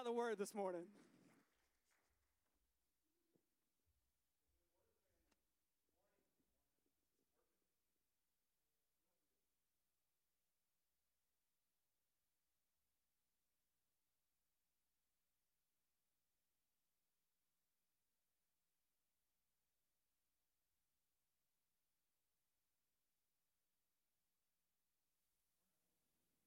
about 0.00 0.08
the 0.08 0.16
word 0.16 0.38
this 0.38 0.54
morning. 0.54 0.80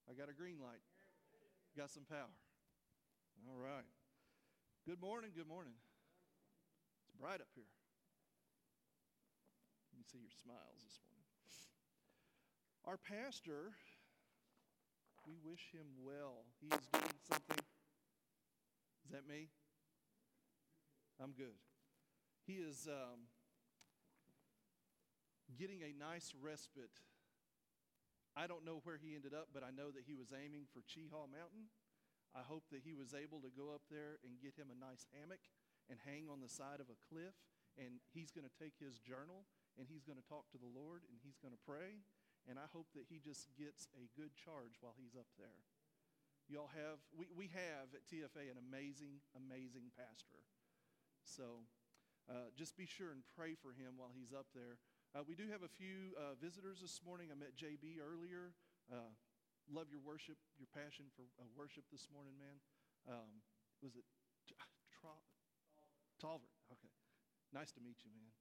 I 0.10 0.14
got 0.14 0.30
a 0.30 0.34
green 0.34 0.58
light. 0.60 0.80
Got 1.78 1.92
some 1.92 2.04
power. 2.10 2.43
All 3.42 3.58
right. 3.58 3.88
Good 4.86 5.02
morning. 5.02 5.32
Good 5.36 5.48
morning. 5.48 5.74
It's 7.02 7.14
bright 7.20 7.42
up 7.42 7.50
here. 7.56 7.72
Let 9.92 9.98
me 9.98 10.06
see 10.06 10.20
your 10.20 10.34
smiles 10.44 10.84
this 10.84 11.00
morning. 11.08 11.24
Our 12.86 12.98
pastor, 12.98 13.72
we 15.26 15.34
wish 15.44 15.72
him 15.72 15.88
well. 16.04 16.46
He 16.60 16.68
is 16.68 16.86
doing 16.92 17.20
something. 17.24 17.64
Is 19.06 19.12
that 19.12 19.28
me? 19.28 19.50
I'm 21.22 21.32
good. 21.32 21.56
He 22.46 22.54
is 22.54 22.88
um, 22.92 23.32
getting 25.58 25.82
a 25.82 25.94
nice 25.98 26.34
respite 26.42 27.00
I 28.36 28.48
don't 28.48 28.66
know 28.66 28.82
where 28.84 28.98
he 28.98 29.14
ended 29.14 29.34
up, 29.34 29.54
but 29.54 29.62
I 29.62 29.70
know 29.70 29.94
that 29.94 30.10
he 30.10 30.18
was 30.18 30.34
aiming 30.34 30.66
for 30.74 30.82
Cheaha 30.82 31.30
Mountain. 31.30 31.70
I 32.34 32.42
hope 32.42 32.66
that 32.74 32.82
he 32.82 32.98
was 32.98 33.14
able 33.14 33.42
to 33.46 33.54
go 33.54 33.70
up 33.70 33.86
there 33.94 34.18
and 34.26 34.42
get 34.42 34.58
him 34.58 34.74
a 34.74 34.78
nice 34.78 35.06
hammock 35.14 35.42
and 35.86 36.02
hang 36.02 36.26
on 36.26 36.42
the 36.42 36.50
side 36.50 36.82
of 36.82 36.90
a 36.90 36.98
cliff. 37.10 37.38
And 37.78 38.02
he's 38.14 38.30
going 38.30 38.46
to 38.46 38.58
take 38.58 38.78
his 38.78 39.02
journal 39.02 39.46
and 39.78 39.90
he's 39.90 40.06
going 40.06 40.18
to 40.18 40.26
talk 40.26 40.50
to 40.54 40.62
the 40.62 40.70
Lord 40.70 41.06
and 41.10 41.18
he's 41.22 41.38
going 41.42 41.54
to 41.54 41.64
pray. 41.66 42.06
And 42.50 42.58
I 42.58 42.68
hope 42.70 42.90
that 42.94 43.10
he 43.10 43.22
just 43.22 43.50
gets 43.56 43.90
a 43.98 44.06
good 44.14 44.34
charge 44.34 44.78
while 44.82 44.98
he's 44.98 45.18
up 45.18 45.30
there. 45.38 45.62
Y'all 46.52 46.70
have, 46.76 47.00
we, 47.16 47.32
we 47.32 47.48
have 47.56 47.94
at 47.96 48.04
TFA 48.10 48.52
an 48.52 48.60
amazing, 48.60 49.24
amazing 49.34 49.90
pastor. 49.96 50.44
So 51.24 51.64
uh, 52.28 52.52
just 52.58 52.76
be 52.76 52.86
sure 52.86 53.16
and 53.16 53.24
pray 53.32 53.56
for 53.56 53.72
him 53.72 53.96
while 53.96 54.12
he's 54.12 54.36
up 54.36 54.52
there. 54.52 54.82
Uh, 55.16 55.24
we 55.24 55.38
do 55.40 55.48
have 55.54 55.64
a 55.64 55.72
few 55.72 56.18
uh, 56.20 56.36
visitors 56.42 56.84
this 56.84 57.00
morning. 57.06 57.32
I 57.32 57.38
met 57.38 57.56
JB 57.56 58.02
earlier. 58.02 58.52
Uh, 59.64 59.72
love 59.72 59.88
your 59.92 60.04
worship, 60.04 60.36
your 60.60 60.68
passion 60.76 61.08
for 61.16 61.24
uh, 61.40 61.48
worship 61.56 61.88
this 61.92 62.08
morning, 62.12 62.36
man. 62.36 62.60
Um, 63.08 63.40
was 63.80 63.96
it 63.96 64.04
Tra- 64.92 65.24
Talbert? 66.20 66.52
Okay. 66.72 66.92
Nice 67.56 67.72
to 67.76 67.82
meet 67.84 68.04
you, 68.04 68.12
man. 68.12 68.32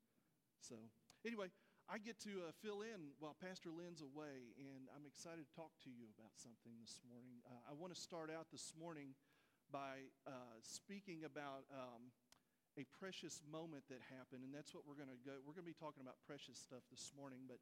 So, 0.63 0.79
anyway, 1.27 1.51
I 1.91 1.99
get 1.99 2.19
to 2.27 2.51
uh, 2.51 2.55
fill 2.63 2.83
in 2.83 3.15
while 3.19 3.35
Pastor 3.39 3.71
Lynn's 3.71 4.03
away, 4.03 4.55
and 4.59 4.87
I'm 4.95 5.07
excited 5.07 5.43
to 5.47 5.51
talk 5.55 5.75
to 5.87 5.91
you 5.91 6.11
about 6.15 6.35
something 6.39 6.75
this 6.79 6.99
morning. 7.07 7.43
Uh, 7.47 7.71
I 7.71 7.75
want 7.75 7.95
to 7.95 7.99
start 7.99 8.31
out 8.31 8.51
this 8.51 8.75
morning 8.79 9.15
by 9.71 10.11
speaking 10.63 11.23
about. 11.23 11.67
Um, 11.71 12.15
a 12.81 12.89
precious 12.97 13.45
moment 13.45 13.85
that 13.93 14.01
happened, 14.09 14.41
and 14.41 14.49
that's 14.49 14.73
what 14.73 14.89
we're 14.89 14.97
going 14.97 15.13
to 15.13 15.21
go. 15.21 15.37
We're 15.45 15.53
going 15.53 15.69
to 15.69 15.77
be 15.77 15.77
talking 15.77 16.01
about 16.01 16.17
precious 16.25 16.57
stuff 16.57 16.81
this 16.89 17.13
morning, 17.13 17.45
but 17.45 17.61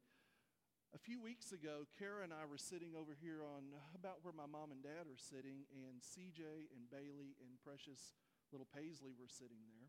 a 0.94 0.98
few 0.98 1.22
weeks 1.22 1.52
ago, 1.55 1.86
Kara 1.98 2.27
and 2.27 2.34
I 2.34 2.42
were 2.50 2.58
sitting 2.58 2.98
over 2.98 3.14
here 3.14 3.46
on 3.46 3.70
uh, 3.70 3.78
about 3.94 4.27
where 4.27 4.34
my 4.34 4.50
mom 4.50 4.74
and 4.74 4.83
dad 4.83 5.06
are 5.06 5.22
sitting, 5.22 5.62
and 5.70 6.02
CJ 6.02 6.42
and 6.74 6.91
Bailey 6.91 7.38
and 7.38 7.55
precious 7.62 8.19
little 8.50 8.66
Paisley 8.74 9.14
were 9.14 9.30
sitting 9.30 9.62
there. 9.70 9.86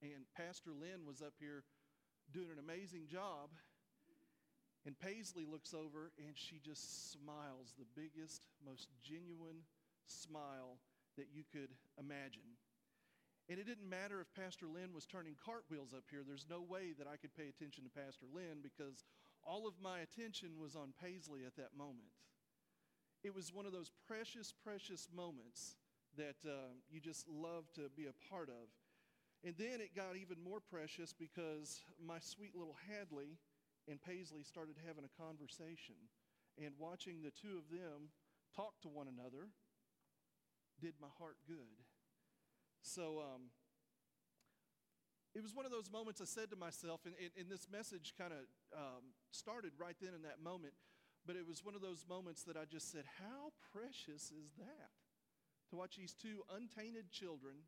And 0.00 0.24
Pastor 0.32 0.72
Lynn 0.72 1.04
was 1.04 1.20
up 1.20 1.36
here 1.36 1.64
doing 2.32 2.48
an 2.48 2.60
amazing 2.60 3.08
job. 3.08 3.52
And 4.84 4.96
Paisley 5.00 5.48
looks 5.48 5.72
over 5.72 6.12
and 6.20 6.36
she 6.36 6.60
just 6.60 7.12
smiles 7.12 7.72
the 7.76 7.88
biggest, 7.96 8.44
most 8.60 8.88
genuine 9.00 9.64
smile 10.04 10.76
that 11.16 11.32
you 11.32 11.44
could 11.48 11.72
imagine. 11.96 12.56
And 13.48 13.60
it 13.60 13.68
didn't 13.68 13.88
matter 13.88 14.20
if 14.20 14.28
Pastor 14.32 14.64
Lynn 14.64 14.96
was 14.96 15.04
turning 15.04 15.36
cartwheels 15.36 15.92
up 15.92 16.04
here. 16.08 16.24
There's 16.24 16.48
no 16.48 16.64
way 16.64 16.96
that 16.96 17.08
I 17.08 17.16
could 17.16 17.36
pay 17.36 17.48
attention 17.48 17.84
to 17.84 17.92
Pastor 17.92 18.24
Lynn 18.32 18.64
because 18.64 19.04
all 19.46 19.66
of 19.66 19.74
my 19.82 20.00
attention 20.00 20.50
was 20.60 20.74
on 20.76 20.92
Paisley 21.00 21.40
at 21.46 21.56
that 21.56 21.76
moment. 21.76 22.12
It 23.22 23.34
was 23.34 23.52
one 23.52 23.66
of 23.66 23.72
those 23.72 23.90
precious, 24.06 24.52
precious 24.52 25.08
moments 25.14 25.76
that 26.16 26.36
uh, 26.46 26.72
you 26.90 27.00
just 27.00 27.26
love 27.28 27.64
to 27.74 27.88
be 27.96 28.06
a 28.06 28.28
part 28.30 28.48
of. 28.48 28.68
And 29.44 29.54
then 29.58 29.80
it 29.80 29.96
got 29.96 30.16
even 30.16 30.42
more 30.42 30.60
precious 30.60 31.12
because 31.12 31.80
my 32.00 32.18
sweet 32.18 32.54
little 32.54 32.76
Hadley 32.88 33.38
and 33.88 34.00
Paisley 34.00 34.42
started 34.42 34.76
having 34.86 35.04
a 35.04 35.20
conversation. 35.20 35.96
And 36.56 36.72
watching 36.78 37.22
the 37.22 37.32
two 37.32 37.58
of 37.58 37.68
them 37.68 38.12
talk 38.54 38.80
to 38.82 38.88
one 38.88 39.08
another 39.08 39.48
did 40.80 40.94
my 41.00 41.08
heart 41.18 41.36
good. 41.46 41.82
So 42.82 43.20
um, 43.20 43.50
it 45.34 45.42
was 45.42 45.54
one 45.54 45.66
of 45.66 45.72
those 45.74 45.90
moments 45.90 46.22
I 46.22 46.30
said 46.30 46.50
to 46.50 46.56
myself, 46.56 47.02
and, 47.04 47.14
and, 47.18 47.30
and 47.34 47.50
this 47.50 47.66
message 47.66 48.14
kind 48.16 48.32
of 48.32 48.46
um, 48.70 49.18
started 49.34 49.72
right 49.78 49.96
then 50.00 50.14
in 50.14 50.22
that 50.22 50.38
moment, 50.38 50.74
but 51.26 51.34
it 51.34 51.46
was 51.46 51.64
one 51.64 51.74
of 51.74 51.82
those 51.82 52.06
moments 52.08 52.44
that 52.44 52.56
I 52.56 52.64
just 52.70 52.92
said, 52.92 53.02
How 53.18 53.50
precious 53.74 54.30
is 54.30 54.54
that? 54.62 54.94
To 55.70 55.76
watch 55.76 55.96
these 55.96 56.14
two 56.14 56.46
untainted 56.54 57.10
children, 57.10 57.66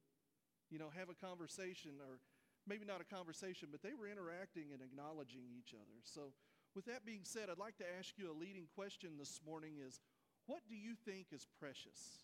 you 0.71 0.79
know, 0.79 0.95
have 0.95 1.11
a 1.11 1.19
conversation, 1.19 1.99
or 1.99 2.23
maybe 2.69 2.87
not 2.87 3.01
a 3.01 3.09
conversation, 3.09 3.69
but 3.73 3.83
they 3.83 3.99
were 3.99 4.07
interacting 4.07 4.71
and 4.71 4.79
acknowledging 4.79 5.51
each 5.51 5.75
other. 5.75 5.99
So, 6.05 6.35
with 6.75 6.85
that 6.87 7.07
being 7.07 7.25
said, 7.25 7.49
I'd 7.49 7.59
like 7.59 7.79
to 7.79 7.89
ask 7.99 8.15
you 8.19 8.31
a 8.31 8.37
leading 8.37 8.69
question 8.77 9.17
this 9.19 9.41
morning 9.43 9.81
is, 9.81 9.99
what 10.45 10.61
do 10.69 10.77
you 10.77 10.95
think 10.95 11.33
is 11.33 11.49
precious? 11.59 12.23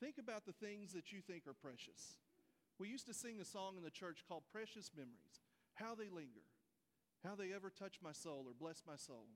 Think 0.00 0.16
about 0.18 0.46
the 0.46 0.56
things 0.56 0.92
that 0.94 1.12
you 1.12 1.20
think 1.20 1.46
are 1.46 1.54
precious. 1.54 2.23
We 2.78 2.88
used 2.88 3.06
to 3.06 3.14
sing 3.14 3.40
a 3.40 3.44
song 3.44 3.76
in 3.76 3.84
the 3.84 3.90
church 3.90 4.24
called 4.26 4.42
Precious 4.50 4.90
Memories. 4.96 5.40
How 5.74 5.94
they 5.94 6.08
linger, 6.08 6.46
how 7.24 7.34
they 7.34 7.52
ever 7.54 7.70
touch 7.70 7.98
my 8.02 8.12
soul 8.12 8.44
or 8.46 8.54
bless 8.58 8.82
my 8.86 8.96
soul. 8.96 9.26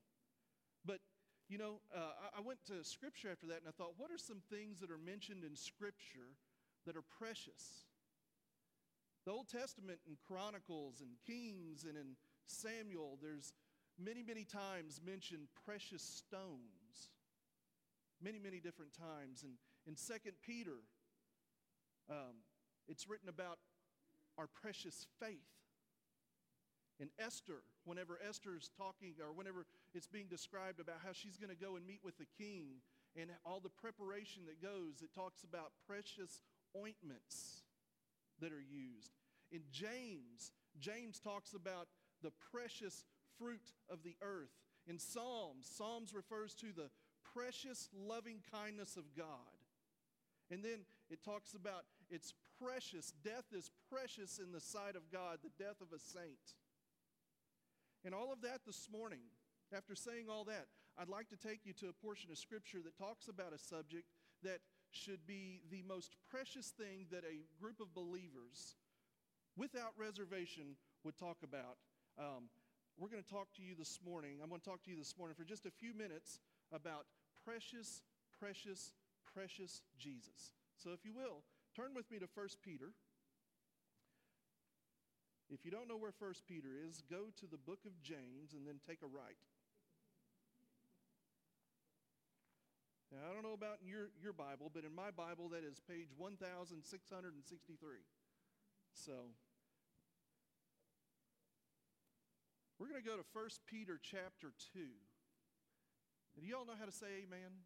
But, 0.85 1.01
you 1.49 1.59
know, 1.59 1.81
uh, 1.95 2.31
I 2.37 2.41
went 2.41 2.65
to 2.67 2.85
Scripture 2.85 3.31
after 3.31 3.47
that 3.47 3.59
and 3.59 3.69
I 3.69 3.73
thought, 3.73 3.95
what 3.97 4.11
are 4.11 4.19
some 4.19 4.43
things 4.51 4.81
that 4.81 4.91
are 4.91 4.99
mentioned 4.99 5.45
in 5.45 5.57
Scripture 5.57 6.35
that 6.87 6.97
are 6.97 7.05
precious? 7.19 7.87
The 9.25 9.33
Old 9.33 9.49
Testament 9.49 9.99
in 10.07 10.17
Chronicles 10.27 11.01
and 11.01 11.11
Kings 11.27 11.85
and 11.85 11.97
in 11.97 12.17
Samuel, 12.47 13.19
there's 13.21 13.53
many, 13.99 14.23
many 14.23 14.45
times 14.45 15.01
mentioned 15.05 15.49
precious 15.65 16.03
stones. 16.03 17.13
Many, 18.23 18.39
many 18.39 18.59
different 18.59 18.93
times. 18.95 19.45
And 19.45 19.55
in 19.87 19.95
2 19.95 20.33
Peter, 20.43 20.83
um, 22.11 22.41
it's 22.89 23.09
written 23.09 23.29
about 23.29 23.59
our 24.37 24.47
precious 24.47 25.07
faith. 25.21 25.53
In 27.01 27.11
Esther, 27.19 27.63
whenever 27.85 28.19
Esther's 28.27 28.71
talking, 28.77 29.15
or 29.21 29.33
whenever 29.33 29.67
it's 29.95 30.09
being 30.09 30.27
described 30.29 30.81
about 30.81 30.97
how 31.05 31.13
she's 31.13 31.37
going 31.37 31.55
to 31.55 31.65
go 31.65 31.77
and 31.77 31.87
meet 31.87 32.01
with 32.03 32.19
the 32.19 32.27
king 32.37 32.83
and 33.15 33.31
all 33.47 33.61
the 33.61 33.69
preparation 33.69 34.43
that 34.47 34.61
goes, 34.61 35.03
it 35.03 35.15
talks 35.15 35.45
about 35.45 35.71
precious 35.87 36.43
ointments 36.77 37.63
that 38.41 38.53
are 38.53 38.63
used. 38.63 39.13
In 39.53 39.63
James, 39.71 40.53
James 40.81 41.21
talks 41.21 41.55
about 41.55 41.87
the 42.23 42.33
precious 42.53 43.05
fruit 43.39 43.73
of 43.89 44.03
the 44.03 44.17
earth. 44.23 44.51
In 44.87 44.99
Psalms, 44.99 45.71
Psalms 45.71 46.13
refers 46.15 46.55
to 46.55 46.73
the 46.75 46.91
precious 47.33 47.89
loving 47.95 48.41
kindness 48.53 48.97
of 48.97 49.05
God. 49.17 49.27
And 50.51 50.65
then 50.65 50.81
it 51.11 51.23
talks 51.23 51.55
about 51.55 51.85
it's 52.11 52.35
precious. 52.63 53.13
Death 53.25 53.47
is 53.53 53.71
precious 53.91 54.39
in 54.39 54.53
the 54.53 54.61
sight 54.61 54.97
of 54.97 55.11
God, 55.13 55.39
the 55.43 55.63
death 55.63 55.81
of 55.81 55.93
a 55.95 56.01
saint. 56.01 56.57
And 58.05 58.15
all 58.15 58.33
of 58.33 58.43
that 58.43 58.61
this 58.67 58.89
morning, 58.91 59.21
after 59.75 59.95
saying 59.95 60.27
all 60.31 60.45
that, 60.45 60.67
I'd 60.99 61.09
like 61.09 61.29
to 61.29 61.37
take 61.37 61.61
you 61.65 61.73
to 61.75 61.89
a 61.89 61.93
portion 61.93 62.31
of 62.31 62.39
Scripture 62.39 62.79
that 62.85 62.97
talks 62.97 63.29
about 63.29 63.53
a 63.53 63.59
subject 63.59 64.07
that 64.43 64.61
should 64.91 65.27
be 65.27 65.61
the 65.71 65.83
most 65.83 66.17
precious 66.31 66.69
thing 66.71 67.07
that 67.11 67.25
a 67.25 67.45
group 67.61 67.81
of 67.81 67.95
believers, 67.95 68.77
without 69.57 69.93
reservation, 69.99 70.77
would 71.05 71.17
talk 71.17 71.39
about. 71.43 71.77
Um, 72.19 72.49
we're 72.99 73.09
going 73.09 73.23
to 73.23 73.31
talk 73.31 73.53
to 73.57 73.63
you 73.63 73.75
this 73.79 74.01
morning. 74.05 74.39
I'm 74.43 74.49
going 74.49 74.61
to 74.61 74.69
talk 74.69 74.83
to 74.85 74.91
you 74.91 74.97
this 74.97 75.15
morning 75.17 75.37
for 75.37 75.45
just 75.45 75.67
a 75.67 75.71
few 75.71 75.95
minutes 75.95 76.41
about 76.73 77.07
precious, 77.45 78.03
precious, 78.41 78.93
precious 79.33 79.83
Jesus. 79.99 80.53
So, 80.77 80.91
if 80.91 81.05
you 81.05 81.13
will, 81.15 81.43
turn 81.79 81.95
with 81.95 82.11
me 82.11 82.19
to 82.19 82.27
1 82.35 82.49
Peter. 82.67 82.91
If 85.49 85.65
you 85.65 85.71
don't 85.71 85.87
know 85.87 85.97
where 85.97 86.11
1 86.11 86.35
Peter 86.51 86.75
is, 86.75 87.07
go 87.07 87.31
to 87.39 87.47
the 87.47 87.57
book 87.57 87.87
of 87.87 88.03
James 88.03 88.51
and 88.53 88.67
then 88.67 88.83
take 88.83 88.99
a 89.03 89.07
right. 89.07 89.39
Now, 93.15 93.31
I 93.31 93.33
don't 93.33 93.47
know 93.47 93.55
about 93.55 93.79
your, 93.81 94.11
your 94.21 94.35
Bible, 94.35 94.75
but 94.75 94.85
in 94.85 94.93
my 94.93 95.15
Bible, 95.15 95.49
that 95.55 95.63
is 95.63 95.79
page 95.79 96.11
1663. 96.19 96.83
So, 98.93 99.33
we're 102.77 102.91
going 102.91 103.01
to 103.01 103.07
go 103.09 103.17
to 103.17 103.25
1 103.33 103.71
Peter 103.71 104.03
chapter 104.03 104.53
2. 104.75 104.83
Do 106.43 106.47
y'all 106.47 106.67
know 106.67 106.77
how 106.79 106.85
to 106.85 106.93
say 106.93 107.23
amen? 107.25 107.65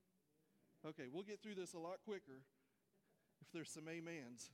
Okay, 0.86 1.08
we'll 1.10 1.24
get 1.24 1.42
through 1.42 1.56
this 1.56 1.72
a 1.72 1.80
lot 1.80 1.98
quicker 2.04 2.44
if 3.42 3.52
there's 3.52 3.70
some 3.70 3.88
amens 3.88 4.50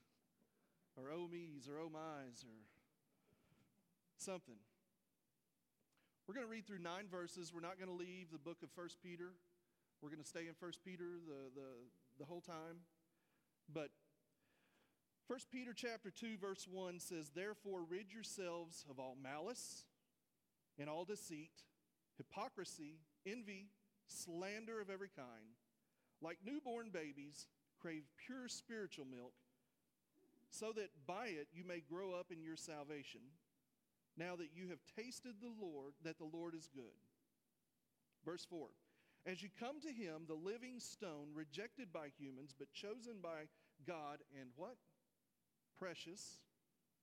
or 0.97 1.13
oh 1.13 1.29
me's 1.31 1.69
or 1.69 1.79
oh 1.79 1.91
my's 1.93 2.45
or 2.45 2.57
something. 4.17 4.57
We're 6.27 6.35
going 6.35 6.47
to 6.47 6.51
read 6.51 6.67
through 6.67 6.81
nine 6.81 7.05
verses. 7.11 7.53
We're 7.55 7.61
not 7.61 7.79
going 7.79 7.89
to 7.89 7.95
leave 7.95 8.33
the 8.33 8.39
book 8.39 8.59
of 8.63 8.69
1 8.75 8.89
Peter. 9.03 9.33
We're 10.03 10.11
going 10.11 10.23
to 10.23 10.29
stay 10.29 10.49
in 10.49 10.55
1 10.59 10.73
Peter 10.85 11.21
the, 11.27 11.53
the, 11.55 11.69
the 12.19 12.25
whole 12.25 12.41
time. 12.41 12.85
But 13.73 13.91
1 15.29 15.39
Peter 15.53 15.73
chapter 15.75 16.11
2 16.11 16.39
verse 16.39 16.67
1 16.71 17.01
says, 17.01 17.31
"Therefore 17.35 17.81
rid 17.89 18.13
yourselves 18.13 18.85
of 18.91 18.99
all 18.99 19.17
malice 19.23 19.85
and 20.79 20.89
all 20.89 21.05
deceit, 21.05 21.53
hypocrisy, 22.17 23.01
envy, 23.27 23.69
slander 24.07 24.81
of 24.81 24.91
every 24.91 25.11
kind. 25.15 25.57
Like 26.21 26.39
newborn 26.45 26.91
babies, 26.91 27.47
crave 27.81 28.05
pure 28.27 28.49
spiritual 28.49 29.05
milk, 29.05 29.35
so 30.51 30.73
that 30.73 30.91
by 31.07 31.27
it 31.27 31.49
you 31.53 31.65
may 31.65 31.81
grow 31.81 32.13
up 32.13 32.33
in 32.33 32.43
your 32.43 32.57
salvation, 32.57 33.21
now 34.17 34.35
that 34.37 34.51
you 34.55 34.69
have 34.69 34.81
tasted 34.97 35.35
the 35.41 35.53
Lord, 35.61 35.95
that 36.05 36.19
the 36.19 36.25
Lord 36.33 36.55
is 36.55 36.69
good. 36.75 36.99
Verse 38.25 38.45
4 38.45 38.69
As 39.27 39.43
you 39.43 39.49
come 39.59 39.81
to 39.81 39.93
him, 39.93 40.23
the 40.27 40.35
living 40.35 40.81
stone, 40.81 41.29
rejected 41.35 41.93
by 41.93 42.09
humans, 42.19 42.55
but 42.59 42.73
chosen 42.73 43.21
by 43.23 43.49
God, 43.87 44.19
and 44.39 44.51
what? 44.57 44.77
Precious, 45.79 46.41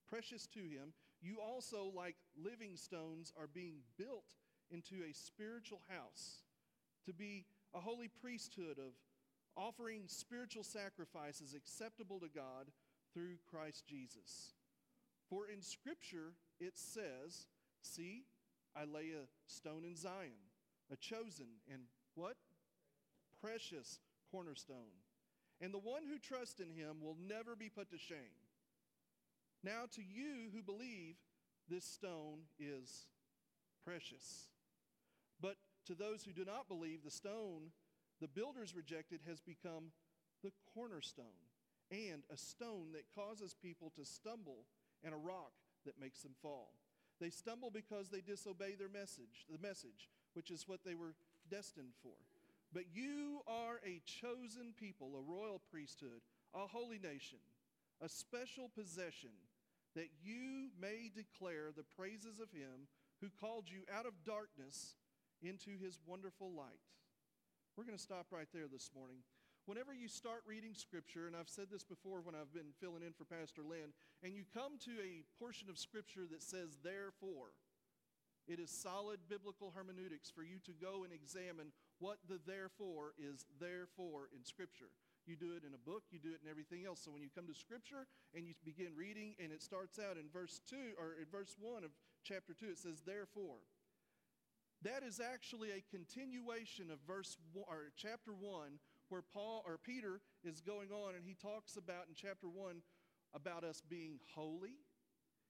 precious 0.09 0.47
to 0.47 0.59
him, 0.59 0.93
you 1.21 1.37
also, 1.41 1.91
like 1.95 2.15
living 2.37 2.75
stones, 2.75 3.31
are 3.39 3.47
being 3.47 3.77
built 3.97 4.25
into 4.69 4.95
a 5.09 5.13
spiritual 5.13 5.81
house 5.87 6.43
to 7.05 7.13
be 7.13 7.45
a 7.73 7.79
holy 7.79 8.09
priesthood 8.21 8.77
of 8.77 8.93
offering 9.57 10.03
spiritual 10.07 10.63
sacrifices 10.63 11.53
acceptable 11.53 12.19
to 12.19 12.27
God 12.27 12.71
through 13.13 13.37
Christ 13.49 13.85
Jesus. 13.87 14.53
For 15.29 15.47
in 15.47 15.61
Scripture 15.61 16.33
it 16.59 16.77
says, 16.77 17.47
See, 17.81 18.23
I 18.75 18.85
lay 18.85 19.11
a 19.11 19.27
stone 19.47 19.85
in 19.85 19.95
Zion, 19.95 20.51
a 20.91 20.95
chosen 20.95 21.47
and 21.71 21.83
what? 22.15 22.35
Precious 23.41 23.99
cornerstone. 24.31 25.03
And 25.61 25.73
the 25.73 25.79
one 25.79 26.03
who 26.09 26.19
trusts 26.19 26.59
in 26.59 26.69
him 26.69 26.97
will 27.01 27.15
never 27.27 27.55
be 27.55 27.69
put 27.69 27.89
to 27.91 27.97
shame. 27.97 28.43
Now, 29.63 29.85
to 29.93 30.01
you 30.01 30.49
who 30.53 30.61
believe, 30.61 31.15
this 31.69 31.85
stone 31.85 32.39
is 32.59 33.07
precious. 33.83 34.49
But 35.41 35.55
to 35.87 35.95
those 35.95 36.23
who 36.23 36.31
do 36.31 36.45
not 36.45 36.67
believe, 36.67 37.03
the 37.03 37.11
stone 37.11 37.71
the 38.21 38.27
builders 38.27 38.75
rejected 38.75 39.21
has 39.27 39.41
become 39.41 39.91
the 40.43 40.51
cornerstone 40.73 41.25
and 41.91 42.23
a 42.31 42.37
stone 42.37 42.93
that 42.93 43.13
causes 43.13 43.55
people 43.61 43.91
to 43.95 44.05
stumble 44.05 44.65
and 45.03 45.13
a 45.13 45.17
rock 45.17 45.51
that 45.85 45.99
makes 45.99 46.21
them 46.21 46.33
fall. 46.41 46.71
They 47.19 47.29
stumble 47.29 47.69
because 47.71 48.09
they 48.09 48.21
disobey 48.21 48.75
their 48.75 48.89
message, 48.89 49.45
the 49.49 49.65
message, 49.65 50.09
which 50.33 50.51
is 50.51 50.67
what 50.67 50.83
they 50.83 50.95
were 50.95 51.15
destined 51.49 51.93
for. 52.01 52.17
But 52.73 52.85
you 52.93 53.41
are 53.47 53.79
a 53.85 54.01
chosen 54.05 54.73
people, 54.77 55.11
a 55.15 55.21
royal 55.21 55.61
priesthood, 55.71 56.21
a 56.53 56.67
holy 56.67 56.99
nation, 56.99 57.39
a 58.01 58.09
special 58.09 58.69
possession, 58.75 59.29
that 59.95 60.09
you 60.21 60.69
may 60.79 61.09
declare 61.15 61.71
the 61.75 61.85
praises 61.95 62.39
of 62.41 62.51
him 62.51 62.87
who 63.21 63.29
called 63.39 63.65
you 63.69 63.83
out 63.95 64.05
of 64.05 64.25
darkness 64.25 64.95
into 65.41 65.77
his 65.81 65.99
wonderful 66.05 66.51
light. 66.51 66.83
We're 67.75 67.83
going 67.83 67.99
to 67.99 68.01
stop 68.01 68.31
right 68.31 68.47
there 68.55 68.71
this 68.71 68.87
morning. 68.95 69.19
Whenever 69.67 69.91
you 69.91 70.07
start 70.07 70.47
reading 70.47 70.71
Scripture, 70.71 71.27
and 71.27 71.35
I've 71.35 71.51
said 71.51 71.67
this 71.67 71.83
before 71.83 72.23
when 72.23 72.31
I've 72.31 72.55
been 72.55 72.71
filling 72.79 73.03
in 73.03 73.11
for 73.11 73.27
Pastor 73.27 73.67
Lynn, 73.67 73.91
and 74.23 74.31
you 74.31 74.47
come 74.55 74.79
to 74.87 74.95
a 75.03 75.27
portion 75.43 75.67
of 75.67 75.75
Scripture 75.75 76.23
that 76.31 76.39
says, 76.39 76.79
therefore, 76.79 77.51
it 78.47 78.63
is 78.63 78.71
solid 78.71 79.19
biblical 79.27 79.75
hermeneutics 79.75 80.31
for 80.31 80.39
you 80.39 80.63
to 80.63 80.71
go 80.71 81.03
and 81.03 81.11
examine 81.11 81.75
what 81.99 82.23
the 82.31 82.39
therefore 82.47 83.11
is 83.19 83.43
therefore 83.59 84.31
in 84.31 84.47
Scripture. 84.47 84.95
You 85.27 85.35
do 85.35 85.51
it 85.59 85.67
in 85.67 85.75
a 85.75 85.81
book, 85.83 86.07
you 86.15 86.23
do 86.23 86.31
it 86.31 86.39
in 86.39 86.47
everything 86.47 86.87
else. 86.87 87.03
So 87.03 87.11
when 87.11 87.19
you 87.19 87.33
come 87.33 87.51
to 87.51 87.57
Scripture 87.59 88.07
and 88.31 88.47
you 88.47 88.55
begin 88.63 88.95
reading, 88.95 89.35
and 89.35 89.51
it 89.51 89.59
starts 89.59 89.99
out 89.99 90.15
in 90.15 90.31
verse 90.31 90.63
2 90.71 90.95
or 90.95 91.19
in 91.19 91.27
verse 91.27 91.59
1 91.59 91.83
of 91.83 91.91
chapter 92.23 92.55
2, 92.55 92.71
it 92.71 92.79
says, 92.79 93.03
therefore. 93.03 93.59
That 94.85 95.01
is 95.01 95.19
actually 95.19 95.69
a 95.71 95.83
continuation 95.89 96.91
of 96.91 96.99
verse 97.07 97.37
or 97.55 97.89
chapter 97.97 98.31
1 98.31 98.77
where 99.09 99.23
Paul 99.23 99.63
or 99.65 99.79
Peter 99.83 100.21
is 100.43 100.61
going 100.61 100.91
on 100.91 101.15
and 101.15 101.25
he 101.25 101.33
talks 101.33 101.75
about 101.75 102.05
in 102.07 102.13
chapter 102.13 102.47
1 102.47 102.83
about 103.33 103.63
us 103.63 103.81
being 103.89 104.19
holy. 104.35 104.77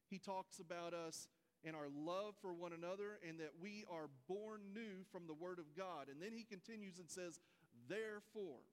He 0.09 0.19
talks 0.19 0.59
about 0.59 0.93
us 0.93 1.27
and 1.65 1.75
our 1.75 1.89
love 1.93 2.35
for 2.41 2.53
one 2.53 2.71
another 2.71 3.19
and 3.27 3.37
that 3.41 3.51
we 3.61 3.83
are 3.91 4.07
born 4.29 4.61
new 4.73 5.03
from 5.11 5.27
the 5.27 5.33
word 5.33 5.59
of 5.59 5.75
God. 5.75 6.07
And 6.09 6.21
then 6.21 6.31
he 6.31 6.45
continues 6.45 6.97
and 6.97 7.09
says, 7.09 7.41
therefore. 7.89 8.63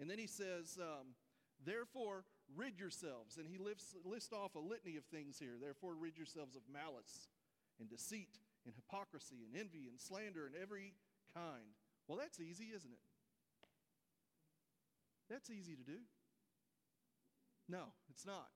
And 0.00 0.08
then 0.08 0.18
he 0.18 0.28
says, 0.28 0.78
um, 0.80 1.08
therefore, 1.62 2.24
rid 2.56 2.80
yourselves. 2.80 3.36
And 3.36 3.46
he 3.46 3.58
lists, 3.58 3.94
lists 4.02 4.32
off 4.32 4.54
a 4.54 4.60
litany 4.60 4.96
of 4.96 5.04
things 5.04 5.38
here. 5.38 5.56
Therefore, 5.60 5.92
rid 5.94 6.16
yourselves 6.16 6.56
of 6.56 6.62
malice 6.72 7.28
and 7.78 7.90
deceit 7.90 8.38
and 8.64 8.74
hypocrisy 8.74 9.44
and 9.46 9.58
envy 9.58 9.88
and 9.88 9.98
slander 9.98 10.46
and 10.46 10.54
every 10.60 10.94
kind. 11.34 11.76
Well, 12.08 12.18
that's 12.18 12.40
easy, 12.40 12.70
isn't 12.74 12.92
it? 12.92 13.04
That's 15.30 15.50
easy 15.50 15.76
to 15.76 15.82
do. 15.82 15.98
No, 17.68 17.84
it's 18.10 18.26
not. 18.26 18.48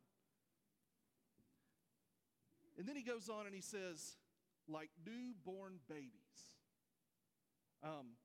And 2.79 2.87
then 2.87 2.97
he 2.97 3.03
goes 3.03 3.29
on 3.29 3.47
and 3.47 3.55
he 3.55 3.63
says, 3.63 4.17
like 4.69 4.91
newborn 5.07 5.79
babies, 5.89 6.53
um, 7.83 8.19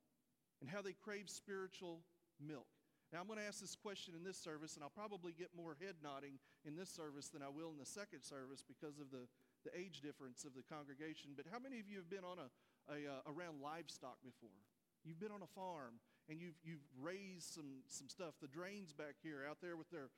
and 0.59 0.69
how 0.69 0.81
they 0.81 0.93
crave 0.93 1.29
spiritual 1.29 2.01
milk. 2.39 2.67
Now, 3.13 3.19
I'm 3.19 3.27
going 3.27 3.39
to 3.39 3.45
ask 3.45 3.59
this 3.59 3.75
question 3.75 4.15
in 4.15 4.23
this 4.23 4.37
service, 4.37 4.75
and 4.75 4.83
I'll 4.83 4.89
probably 4.89 5.33
get 5.33 5.49
more 5.55 5.75
head 5.79 5.95
nodding 6.03 6.39
in 6.65 6.75
this 6.75 6.89
service 6.89 7.27
than 7.27 7.41
I 7.43 7.49
will 7.49 7.69
in 7.71 7.77
the 7.77 7.85
second 7.85 8.23
service 8.23 8.63
because 8.63 8.99
of 8.99 9.11
the 9.11 9.27
the 9.63 9.73
age 9.77 10.01
difference 10.01 10.43
of 10.43 10.53
the 10.53 10.63
congregation, 10.63 11.31
but 11.35 11.45
how 11.51 11.59
many 11.59 11.79
of 11.79 11.87
you 11.87 11.97
have 11.97 12.09
been 12.09 12.25
on 12.25 12.37
a, 12.39 12.49
a 12.91 12.97
uh, 13.05 13.31
around 13.31 13.61
livestock 13.61 14.17
before? 14.23 14.61
You've 15.03 15.19
been 15.19 15.31
on 15.31 15.41
a 15.41 15.51
farm 15.53 15.97
and 16.29 16.39
you've, 16.39 16.57
you've 16.63 16.85
raised 17.01 17.53
some, 17.53 17.81
some 17.87 18.07
stuff. 18.07 18.33
The 18.41 18.47
drains 18.47 18.93
back 18.93 19.15
here 19.23 19.45
out 19.49 19.57
there 19.61 19.75
with 19.75 19.89
their 19.89 20.09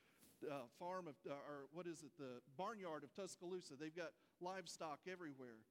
uh, 0.50 0.68
farm 0.80 1.08
of, 1.08 1.16
uh, 1.30 1.34
or 1.34 1.68
what 1.72 1.88
is 1.88 2.04
it, 2.04 2.12
the 2.18 2.42
barnyard 2.58 3.04
of 3.04 3.14
Tuscaloosa. 3.14 3.74
They've 3.80 3.96
got 3.96 4.12
livestock 4.42 5.00
everywhere. 5.10 5.64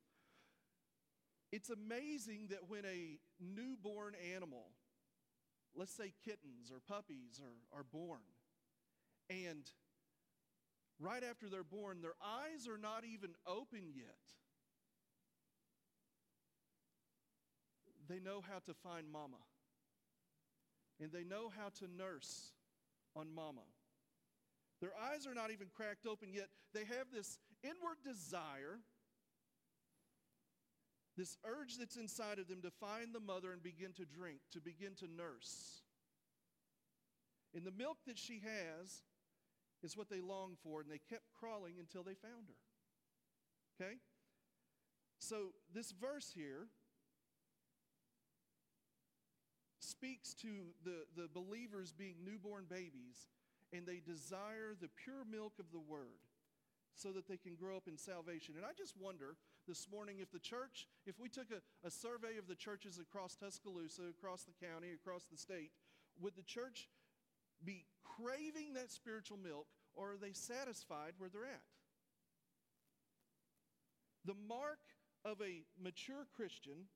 It's 1.52 1.68
amazing 1.68 2.48
that 2.48 2.68
when 2.68 2.84
a 2.86 3.18
newborn 3.38 4.14
animal, 4.34 4.72
let's 5.76 5.94
say 5.94 6.14
kittens 6.24 6.72
or 6.72 6.80
puppies 6.80 7.40
are, 7.42 7.78
are 7.78 7.84
born, 7.84 8.24
and 9.28 9.64
right 10.98 11.22
after 11.28 11.48
they're 11.48 11.64
born, 11.64 12.00
their 12.00 12.16
eyes 12.22 12.68
are 12.68 12.78
not 12.78 13.04
even 13.04 13.30
open 13.46 13.90
yet. 13.94 14.16
They 18.08 18.20
know 18.20 18.42
how 18.46 18.58
to 18.66 18.74
find 18.74 19.10
mama. 19.10 19.38
And 21.00 21.10
they 21.10 21.24
know 21.24 21.50
how 21.56 21.70
to 21.80 21.86
nurse 21.96 22.52
on 23.16 23.34
mama. 23.34 23.62
Their 24.80 24.92
eyes 25.10 25.26
are 25.26 25.34
not 25.34 25.50
even 25.50 25.68
cracked 25.74 26.06
open 26.06 26.28
yet. 26.32 26.48
They 26.74 26.84
have 26.84 27.06
this 27.12 27.38
inward 27.62 27.98
desire, 28.04 28.80
this 31.16 31.36
urge 31.44 31.78
that's 31.78 31.96
inside 31.96 32.38
of 32.38 32.48
them 32.48 32.62
to 32.62 32.70
find 32.70 33.14
the 33.14 33.20
mother 33.20 33.52
and 33.52 33.62
begin 33.62 33.92
to 33.94 34.04
drink, 34.04 34.38
to 34.52 34.60
begin 34.60 34.94
to 34.96 35.06
nurse. 35.06 35.82
In 37.54 37.64
the 37.64 37.70
milk 37.70 37.98
that 38.06 38.18
she 38.18 38.40
has, 38.44 39.02
is 39.82 39.96
what 39.96 40.08
they 40.08 40.20
longed 40.20 40.56
for, 40.62 40.80
and 40.80 40.90
they 40.90 41.00
kept 41.10 41.24
crawling 41.38 41.74
until 41.78 42.02
they 42.02 42.14
found 42.14 42.48
her. 42.48 42.60
Okay? 43.80 43.94
So, 45.18 45.54
this 45.74 45.92
verse 45.92 46.32
here 46.34 46.68
speaks 49.80 50.34
to 50.34 50.48
the, 50.84 51.04
the 51.16 51.28
believers 51.32 51.92
being 51.92 52.16
newborn 52.24 52.64
babies, 52.68 53.28
and 53.72 53.86
they 53.86 54.00
desire 54.04 54.74
the 54.80 54.90
pure 55.02 55.24
milk 55.30 55.54
of 55.58 55.66
the 55.72 55.78
word 55.78 56.26
so 56.94 57.10
that 57.12 57.28
they 57.28 57.36
can 57.36 57.54
grow 57.54 57.76
up 57.76 57.88
in 57.88 57.96
salvation. 57.96 58.54
And 58.56 58.66
I 58.66 58.72
just 58.76 58.94
wonder 59.00 59.36
this 59.66 59.86
morning 59.90 60.18
if 60.20 60.30
the 60.30 60.38
church, 60.38 60.88
if 61.06 61.18
we 61.18 61.28
took 61.28 61.50
a, 61.50 61.62
a 61.86 61.90
survey 61.90 62.36
of 62.38 62.48
the 62.48 62.54
churches 62.54 62.98
across 62.98 63.34
Tuscaloosa, 63.34 64.02
across 64.10 64.42
the 64.42 64.66
county, 64.66 64.88
across 64.92 65.24
the 65.30 65.38
state, 65.38 65.70
would 66.20 66.36
the 66.36 66.42
church 66.42 66.88
be 67.64 67.84
craving 68.04 68.74
that 68.74 68.90
spiritual 68.90 69.38
milk 69.38 69.66
or 69.94 70.12
are 70.12 70.16
they 70.20 70.32
satisfied 70.32 71.12
where 71.18 71.28
they're 71.28 71.44
at? 71.44 71.62
The 74.24 74.34
mark 74.48 74.78
of 75.24 75.40
a 75.40 75.62
mature 75.82 76.26
Christian, 76.34 76.86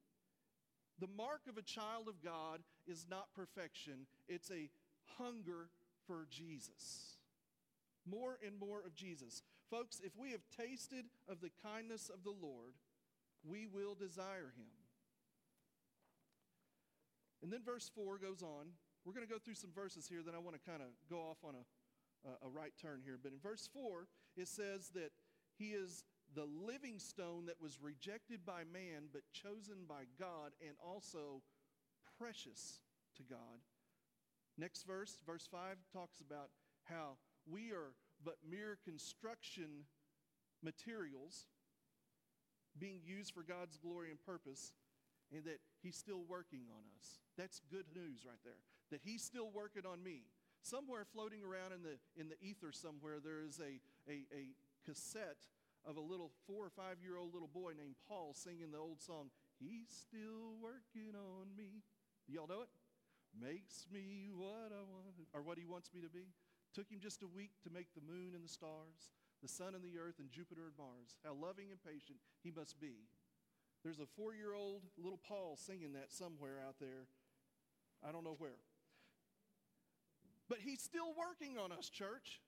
the 0.99 1.08
mark 1.16 1.42
of 1.49 1.56
a 1.56 1.62
child 1.62 2.08
of 2.08 2.23
God 2.23 2.61
is 2.87 3.06
not 3.11 3.35
perfection, 3.35 4.06
it's 4.28 4.50
a 4.50 4.70
hunger 5.18 5.68
for 6.06 6.26
Jesus. 6.30 7.18
More 8.08 8.38
and 8.44 8.58
more 8.58 8.80
of 8.87 8.94
Jesus. 8.94 9.42
Folks, 9.70 10.00
if 10.02 10.12
we 10.16 10.30
have 10.30 10.42
tasted 10.56 11.06
of 11.28 11.40
the 11.40 11.50
kindness 11.62 12.08
of 12.08 12.23
the 12.23 12.35
Lord, 12.40 12.75
we 13.44 13.66
will 13.66 13.94
desire 13.94 14.52
him. 14.56 14.70
And 17.42 17.52
then 17.52 17.62
verse 17.64 17.90
4 17.94 18.18
goes 18.18 18.42
on. 18.42 18.66
We're 19.06 19.14
going 19.14 19.26
to 19.26 19.32
go 19.32 19.38
through 19.38 19.54
some 19.54 19.70
verses 19.70 20.08
here, 20.08 20.18
then 20.26 20.34
I 20.34 20.42
want 20.42 20.58
to 20.58 20.68
kind 20.68 20.82
of 20.82 20.88
go 21.08 21.18
off 21.18 21.38
on 21.46 21.54
a, 21.54 22.28
a, 22.28 22.48
a 22.48 22.50
right 22.50 22.72
turn 22.82 23.00
here. 23.04 23.16
But 23.22 23.30
in 23.30 23.38
verse 23.38 23.70
4, 23.72 24.08
it 24.36 24.48
says 24.48 24.90
that 24.94 25.12
he 25.56 25.66
is 25.66 26.02
the 26.34 26.48
living 26.66 26.98
stone 26.98 27.46
that 27.46 27.62
was 27.62 27.78
rejected 27.80 28.44
by 28.44 28.66
man, 28.66 29.06
but 29.12 29.22
chosen 29.32 29.86
by 29.88 30.10
God 30.18 30.58
and 30.60 30.75
also 30.84 31.40
precious 32.18 32.80
to 33.16 33.22
God. 33.22 33.62
Next 34.58 34.82
verse, 34.82 35.20
verse 35.25 35.46
5, 35.48 35.76
talks 35.92 36.20
about 36.20 36.50
how 36.82 37.16
we 37.48 37.70
are 37.70 37.94
but 38.25 38.38
mere 38.48 38.76
construction 38.84 39.86
materials 40.64 41.46
being 42.76 43.00
used 43.04 43.32
for 43.32 43.44
God's 43.44 43.78
glory 43.78 44.10
and 44.10 44.18
purpose, 44.26 44.72
and 45.32 45.44
that 45.44 45.60
He's 45.80 45.96
still 45.96 46.25
working 46.28 46.66
on 46.75 46.82
us. 46.98 47.20
That's 47.38 47.60
good 47.70 47.86
news 47.94 48.25
right 48.26 48.40
there. 48.44 48.60
That 48.90 49.00
He's 49.02 49.23
still 49.23 49.50
working 49.50 49.85
on 49.87 50.02
me. 50.02 50.23
Somewhere 50.62 51.05
floating 51.05 51.43
around 51.45 51.73
in 51.73 51.83
the, 51.83 51.99
in 52.21 52.28
the 52.28 52.37
ether 52.40 52.73
somewhere, 52.73 53.19
there 53.23 53.40
is 53.40 53.61
a, 53.61 53.78
a, 54.11 54.26
a 54.35 54.50
cassette 54.85 55.47
of 55.87 55.97
a 55.97 56.00
little 56.02 56.33
four 56.47 56.66
or 56.66 56.75
five 56.75 56.99
year 57.00 57.16
old 57.16 57.33
little 57.33 57.50
boy 57.50 57.73
named 57.78 57.95
Paul 58.09 58.35
singing 58.35 58.73
the 58.73 58.78
old 58.78 59.00
song, 59.00 59.31
He's 59.59 59.88
still 59.88 60.59
working 60.61 61.14
on 61.14 61.55
me. 61.57 61.87
Y'all 62.26 62.50
know 62.50 62.66
it? 62.66 62.75
Makes 63.33 63.87
me 63.93 64.28
what 64.35 64.75
I 64.75 64.83
want, 64.83 65.14
or 65.33 65.40
what 65.43 65.59
he 65.59 65.64
wants 65.64 65.95
me 65.95 66.00
to 66.02 66.11
be. 66.11 66.35
Took 66.75 66.90
him 66.90 67.00
just 67.00 67.23
a 67.23 67.31
week 67.31 67.52
to 67.64 67.73
make 67.73 67.95
the 67.95 68.05
moon 68.05 68.35
and 68.35 68.45
the 68.45 68.52
stars, 68.52 69.14
the 69.40 69.49
sun 69.49 69.75
and 69.75 69.85
the 69.85 69.97
earth, 69.97 70.19
and 70.19 70.28
Jupiter 70.33 70.69
and 70.69 70.76
Mars. 70.76 71.16
How 71.25 71.33
loving 71.33 71.71
and 71.71 71.81
patient 71.81 72.19
he 72.43 72.50
must 72.50 72.81
be. 72.81 73.07
There's 73.85 74.00
a 74.00 74.11
four 74.16 74.35
year 74.35 74.52
old 74.52 74.83
little 74.99 75.21
Paul 75.21 75.57
singing 75.57 75.93
that 75.95 76.12
somewhere 76.12 76.59
out 76.66 76.76
there. 76.81 77.07
I 78.02 78.11
don't 78.11 78.25
know 78.25 78.37
where. 78.37 78.61
But 80.49 80.59
he's 80.65 80.83
still 80.83 81.15
working 81.17 81.59
on 81.59 81.73
us, 81.73 81.88
church. 81.88 82.41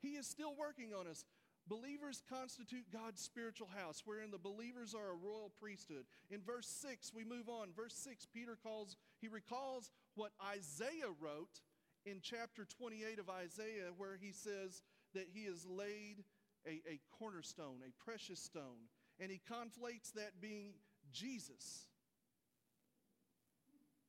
He 0.00 0.10
is 0.10 0.26
still 0.26 0.54
working 0.58 0.92
on 0.98 1.06
us. 1.06 1.24
Believers 1.68 2.22
constitute 2.28 2.90
God's 2.92 3.20
spiritual 3.20 3.68
house, 3.68 4.02
wherein 4.04 4.30
the 4.30 4.38
believers 4.38 4.94
are 4.94 5.12
a 5.12 5.14
royal 5.14 5.52
priesthood. 5.60 6.04
In 6.30 6.40
verse 6.40 6.66
6, 6.66 7.12
we 7.14 7.24
move 7.24 7.48
on. 7.48 7.68
Verse 7.76 7.94
6, 7.94 8.26
Peter 8.34 8.56
calls, 8.60 8.96
he 9.20 9.28
recalls 9.28 9.90
what 10.16 10.32
Isaiah 10.44 11.12
wrote 11.20 11.60
in 12.04 12.18
chapter 12.22 12.64
28 12.64 13.18
of 13.18 13.28
Isaiah, 13.28 13.92
where 13.96 14.16
he 14.20 14.32
says 14.32 14.82
that 15.14 15.28
he 15.32 15.44
has 15.44 15.64
laid 15.66 16.24
a, 16.66 16.80
a 16.90 17.00
cornerstone, 17.18 17.82
a 17.86 18.04
precious 18.04 18.40
stone. 18.40 18.88
And 19.20 19.30
he 19.30 19.40
conflates 19.48 20.12
that 20.14 20.40
being 20.40 20.72
Jesus. 21.12 21.86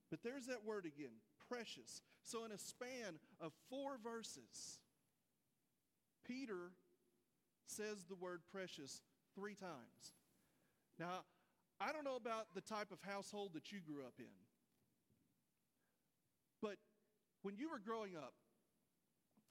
But 0.10 0.24
there's 0.24 0.48
that 0.48 0.66
word 0.66 0.86
again, 0.86 1.14
precious. 1.48 2.02
So, 2.24 2.46
in 2.46 2.52
a 2.52 2.58
span 2.58 3.20
of 3.40 3.52
four 3.70 3.98
verses, 4.02 4.80
Peter 6.26 6.72
says 7.66 8.06
the 8.08 8.16
word 8.16 8.42
precious 8.52 9.02
three 9.36 9.56
times. 9.56 10.14
Now, 11.00 11.26
I 11.80 11.92
don't 11.92 12.06
know 12.06 12.16
about 12.16 12.54
the 12.54 12.62
type 12.62 12.92
of 12.92 13.00
household 13.02 13.52
that 13.54 13.72
you 13.72 13.80
grew 13.80 14.04
up 14.06 14.14
in, 14.20 14.26
but 16.62 16.78
when 17.42 17.56
you 17.58 17.70
were 17.70 17.80
growing 17.80 18.16
up, 18.16 18.34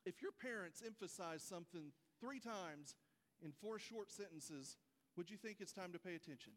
if 0.07 0.23
your 0.23 0.33
parents 0.33 0.83
emphasized 0.87 1.47
something 1.47 1.93
three 2.21 2.41
times 2.41 2.95
in 3.45 3.53
four 3.61 3.79
short 3.79 4.11
sentences, 4.11 4.77
would 5.17 5.31
you 5.31 5.37
think 5.37 5.57
it's 5.61 5.73
time 5.73 5.93
to 5.93 5.99
pay 5.99 6.15
attention? 6.15 6.53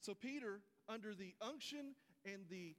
So, 0.00 0.14
Peter, 0.14 0.60
under 0.88 1.14
the 1.14 1.34
unction 1.40 1.94
and 2.24 2.42
the 2.50 2.74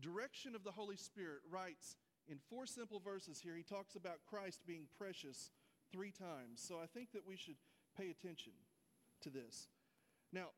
direction 0.00 0.54
of 0.54 0.64
the 0.64 0.72
Holy 0.72 0.96
Spirit, 0.96 1.40
writes 1.50 1.96
in 2.28 2.38
four 2.48 2.66
simple 2.66 3.00
verses 3.00 3.40
here, 3.40 3.54
he 3.56 3.62
talks 3.62 3.96
about 3.96 4.24
Christ 4.28 4.60
being 4.66 4.86
precious 4.96 5.50
three 5.92 6.10
times. 6.10 6.62
So 6.66 6.76
I 6.82 6.86
think 6.86 7.12
that 7.12 7.26
we 7.26 7.36
should 7.36 7.56
pay 7.96 8.10
attention 8.10 8.52
to 9.22 9.30
this. 9.30 9.68
Now, 10.32 10.48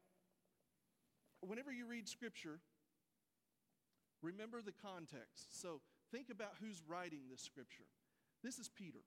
whenever 1.40 1.72
you 1.72 1.86
read 1.86 2.08
Scripture, 2.08 2.60
remember 4.22 4.62
the 4.62 4.72
context. 4.72 5.60
So 5.60 5.80
think 6.12 6.30
about 6.30 6.54
who's 6.60 6.82
writing 6.88 7.22
this 7.30 7.42
Scripture. 7.42 7.86
This 8.42 8.58
is 8.58 8.68
Peter. 8.68 9.02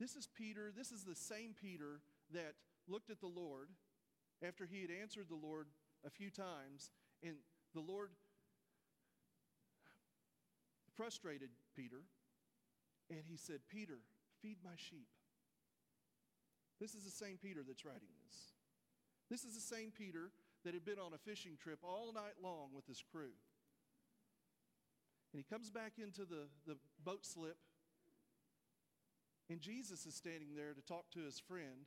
This 0.00 0.16
is 0.16 0.28
Peter. 0.36 0.72
This 0.76 0.92
is 0.92 1.04
the 1.04 1.14
same 1.14 1.54
Peter 1.60 2.00
that 2.32 2.54
looked 2.88 3.10
at 3.10 3.20
the 3.20 3.26
Lord 3.26 3.68
after 4.46 4.66
he 4.66 4.82
had 4.82 4.90
answered 4.90 5.26
the 5.28 5.46
Lord 5.46 5.66
a 6.06 6.10
few 6.10 6.30
times, 6.30 6.90
and 7.22 7.34
the 7.74 7.80
Lord 7.80 8.10
frustrated 10.98 11.50
Peter, 11.76 12.02
and 13.08 13.22
he 13.30 13.36
said, 13.36 13.60
Peter, 13.70 14.02
feed 14.42 14.58
my 14.64 14.74
sheep. 14.74 15.06
This 16.80 16.94
is 16.94 17.04
the 17.04 17.14
same 17.14 17.38
Peter 17.40 17.60
that's 17.66 17.84
writing 17.84 18.10
this. 18.26 18.36
This 19.30 19.44
is 19.44 19.54
the 19.54 19.74
same 19.76 19.92
Peter 19.96 20.30
that 20.64 20.74
had 20.74 20.84
been 20.84 20.98
on 20.98 21.14
a 21.14 21.18
fishing 21.18 21.56
trip 21.56 21.78
all 21.84 22.12
night 22.12 22.42
long 22.42 22.70
with 22.74 22.86
his 22.86 23.02
crew. 23.12 23.38
And 25.32 25.38
he 25.38 25.44
comes 25.44 25.70
back 25.70 25.92
into 26.02 26.24
the, 26.24 26.48
the 26.66 26.76
boat 27.04 27.24
slip, 27.24 27.56
and 29.48 29.60
Jesus 29.60 30.04
is 30.04 30.14
standing 30.14 30.56
there 30.56 30.74
to 30.74 30.82
talk 30.82 31.10
to 31.12 31.20
his 31.20 31.38
friend. 31.38 31.86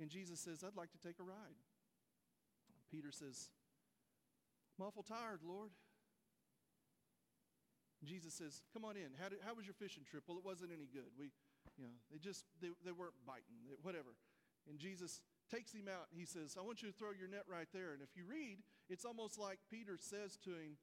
And 0.00 0.10
Jesus 0.10 0.40
says, 0.40 0.62
I'd 0.62 0.76
like 0.76 0.92
to 0.92 0.98
take 0.98 1.18
a 1.18 1.24
ride. 1.24 1.58
Peter 2.90 3.10
says, 3.10 3.48
I'm 4.78 4.86
awful 4.86 5.02
tired, 5.02 5.40
Lord. 5.46 5.70
Jesus 8.06 8.34
says, 8.34 8.62
Come 8.72 8.84
on 8.84 8.96
in. 8.96 9.12
How, 9.20 9.28
did, 9.28 9.38
how 9.44 9.54
was 9.54 9.66
your 9.66 9.74
fishing 9.74 10.06
trip? 10.06 10.24
Well, 10.26 10.38
it 10.38 10.44
wasn't 10.46 10.70
any 10.70 10.86
good. 10.86 11.10
We, 11.18 11.34
you 11.76 11.84
know, 11.84 11.94
they 12.10 12.18
just, 12.18 12.46
they, 12.62 12.70
they 12.84 12.92
weren't 12.94 13.18
biting, 13.26 13.58
whatever. 13.82 14.14
And 14.70 14.78
Jesus 14.78 15.20
takes 15.50 15.72
him 15.72 15.86
out. 15.86 16.10
He 16.10 16.26
says, 16.26 16.56
I 16.58 16.62
want 16.62 16.82
you 16.82 16.90
to 16.90 16.96
throw 16.96 17.14
your 17.14 17.28
net 17.28 17.44
right 17.46 17.68
there. 17.72 17.92
And 17.92 18.02
if 18.02 18.16
you 18.16 18.24
read, 18.26 18.58
it's 18.90 19.04
almost 19.04 19.38
like 19.38 19.58
Peter 19.70 19.96
says 19.98 20.38
to 20.44 20.50
him, 20.50 20.78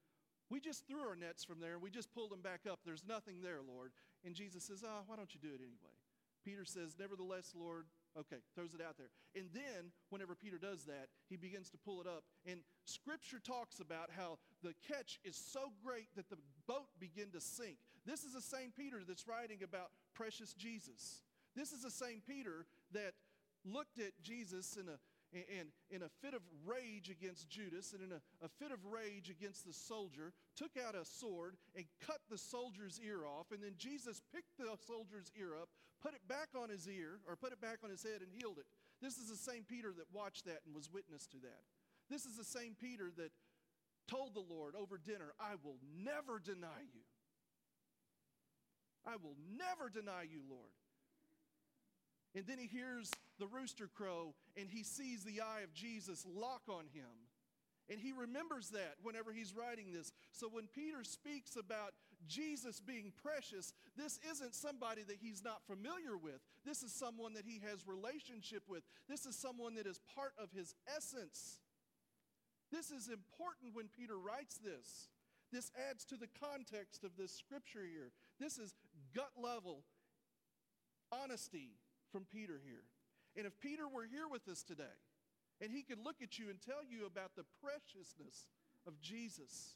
We 0.49 0.59
just 0.59 0.87
threw 0.87 1.01
our 1.01 1.15
nets 1.15 1.43
from 1.43 1.59
there 1.59 1.73
and 1.73 1.81
we 1.81 1.89
just 1.89 2.13
pulled 2.13 2.31
them 2.31 2.41
back 2.41 2.61
up. 2.69 2.79
There's 2.85 3.03
nothing 3.07 3.41
there, 3.43 3.59
Lord. 3.59 3.91
And 4.23 4.35
Jesus 4.35 4.63
says, 4.63 4.83
Ah, 4.85 5.01
oh, 5.01 5.03
why 5.07 5.15
don't 5.15 5.33
you 5.33 5.41
do 5.41 5.51
it 5.51 5.59
anyway? 5.59 5.95
Peter 6.45 6.65
says, 6.65 6.95
Nevertheless, 6.99 7.53
Lord, 7.55 7.85
Okay, 8.17 8.37
throws 8.55 8.73
it 8.73 8.81
out 8.81 8.97
there. 8.97 9.09
And 9.35 9.49
then, 9.53 9.91
whenever 10.09 10.35
Peter 10.35 10.57
does 10.57 10.85
that, 10.85 11.07
he 11.29 11.35
begins 11.35 11.69
to 11.71 11.77
pull 11.77 11.99
it 11.99 12.07
up. 12.07 12.23
And 12.45 12.59
Scripture 12.85 13.39
talks 13.39 13.79
about 13.79 14.09
how 14.15 14.37
the 14.61 14.73
catch 14.87 15.19
is 15.23 15.35
so 15.35 15.71
great 15.83 16.07
that 16.15 16.29
the 16.29 16.37
boat 16.67 16.89
began 16.99 17.31
to 17.31 17.41
sink. 17.41 17.77
This 18.05 18.23
is 18.23 18.33
the 18.33 18.41
same 18.41 18.71
Peter 18.77 19.01
that's 19.07 19.27
writing 19.27 19.63
about 19.63 19.89
precious 20.13 20.53
Jesus. 20.53 21.23
This 21.55 21.71
is 21.71 21.81
the 21.81 21.91
same 21.91 22.21
Peter 22.27 22.65
that 22.91 23.13
looked 23.65 23.99
at 23.99 24.11
Jesus 24.21 24.77
in 24.77 24.87
a 24.89 24.97
and 25.33 25.69
in 25.89 26.03
a 26.03 26.09
fit 26.21 26.33
of 26.33 26.41
rage 26.65 27.09
against 27.09 27.49
Judas 27.49 27.93
and 27.93 28.03
in 28.03 28.11
a, 28.11 28.45
a, 28.45 28.49
fit 28.59 28.71
of 28.71 28.77
rage 28.85 29.29
against 29.29 29.65
the 29.65 29.73
soldier, 29.73 30.31
took 30.55 30.71
out 30.77 30.95
a 30.95 31.03
sword 31.03 31.55
and 31.75 31.85
cut 32.05 32.19
the 32.29 32.37
soldier's 32.37 32.99
ear 33.03 33.25
off. 33.25 33.47
And 33.51 33.63
then 33.63 33.73
Jesus 33.77 34.21
picked 34.33 34.57
the 34.57 34.69
soldier's 34.85 35.31
ear 35.39 35.55
up, 35.59 35.69
put 36.03 36.13
it 36.13 36.27
back 36.27 36.49
on 36.61 36.69
his 36.69 36.87
ear, 36.87 37.19
or 37.27 37.35
put 37.35 37.53
it 37.53 37.61
back 37.61 37.79
on 37.83 37.89
his 37.89 38.03
head 38.03 38.19
and 38.19 38.29
healed 38.37 38.57
it. 38.59 38.65
This 39.01 39.17
is 39.17 39.29
the 39.29 39.39
same 39.39 39.63
Peter 39.63 39.93
that 39.97 40.05
watched 40.13 40.45
that 40.45 40.59
and 40.65 40.75
was 40.75 40.91
witness 40.91 41.25
to 41.27 41.37
that. 41.41 41.63
This 42.09 42.25
is 42.25 42.35
the 42.35 42.43
same 42.43 42.75
Peter 42.79 43.09
that 43.17 43.31
told 44.07 44.33
the 44.33 44.53
Lord 44.53 44.75
over 44.75 44.97
dinner, 44.97 45.33
I 45.39 45.55
will 45.63 45.77
never 46.03 46.39
deny 46.39 46.83
you. 46.93 47.01
I 49.05 49.15
will 49.15 49.35
never 49.57 49.89
deny 49.89 50.23
you, 50.23 50.41
Lord. 50.49 50.71
And 52.35 52.45
then 52.47 52.57
he 52.57 52.67
hears 52.67 53.11
the 53.39 53.47
rooster 53.47 53.87
crow 53.87 54.33
and 54.57 54.67
he 54.69 54.83
sees 54.83 55.23
the 55.23 55.41
eye 55.41 55.61
of 55.63 55.73
Jesus 55.73 56.25
lock 56.25 56.63
on 56.67 56.85
him. 56.93 57.29
And 57.89 57.99
he 57.99 58.13
remembers 58.13 58.69
that 58.69 58.95
whenever 59.03 59.33
he's 59.33 59.53
writing 59.53 59.91
this. 59.91 60.11
So 60.31 60.47
when 60.49 60.67
Peter 60.67 61.03
speaks 61.03 61.55
about 61.57 61.93
Jesus 62.27 62.79
being 62.79 63.11
precious, 63.21 63.73
this 63.97 64.19
isn't 64.31 64.55
somebody 64.55 65.03
that 65.03 65.17
he's 65.21 65.43
not 65.43 65.61
familiar 65.67 66.17
with. 66.17 66.41
This 66.65 66.83
is 66.83 66.93
someone 66.93 67.33
that 67.33 67.45
he 67.45 67.61
has 67.69 67.87
relationship 67.87 68.63
with. 68.67 68.83
This 69.07 69.25
is 69.25 69.35
someone 69.35 69.75
that 69.75 69.87
is 69.87 69.99
part 70.15 70.33
of 70.37 70.51
his 70.51 70.75
essence. 70.87 71.59
This 72.71 72.91
is 72.91 73.07
important 73.07 73.75
when 73.75 73.87
Peter 73.87 74.17
writes 74.17 74.57
this. 74.57 75.09
This 75.51 75.71
adds 75.89 76.03
to 76.05 76.17
the 76.17 76.29
context 76.41 77.03
of 77.03 77.11
this 77.17 77.31
scripture 77.31 77.85
here. 77.85 78.11
This 78.39 78.57
is 78.57 78.73
gut 79.13 79.31
level 79.37 79.83
honesty 81.11 81.77
from 82.11 82.25
Peter 82.33 82.59
here. 82.65 82.83
And 83.35 83.45
if 83.45 83.59
Peter 83.59 83.87
were 83.87 84.05
here 84.05 84.27
with 84.29 84.47
us 84.47 84.63
today, 84.63 84.97
and 85.61 85.71
he 85.71 85.83
could 85.83 85.99
look 86.03 86.21
at 86.21 86.39
you 86.39 86.49
and 86.49 86.59
tell 86.59 86.83
you 86.83 87.05
about 87.05 87.35
the 87.35 87.45
preciousness 87.61 88.47
of 88.87 88.99
Jesus, 88.99 89.75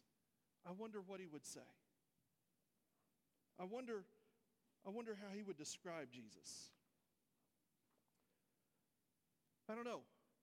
I 0.67 0.71
wonder 0.71 0.99
what 1.05 1.19
he 1.19 1.27
would 1.27 1.45
say. 1.45 1.61
I 3.59 3.65
wonder, 3.65 4.05
I 4.85 4.89
wonder 4.89 5.17
how 5.19 5.33
he 5.35 5.43
would 5.43 5.57
describe 5.57 6.11
Jesus. 6.11 6.69
I 9.69 9.75
don't 9.75 9.85
know. 9.85 10.01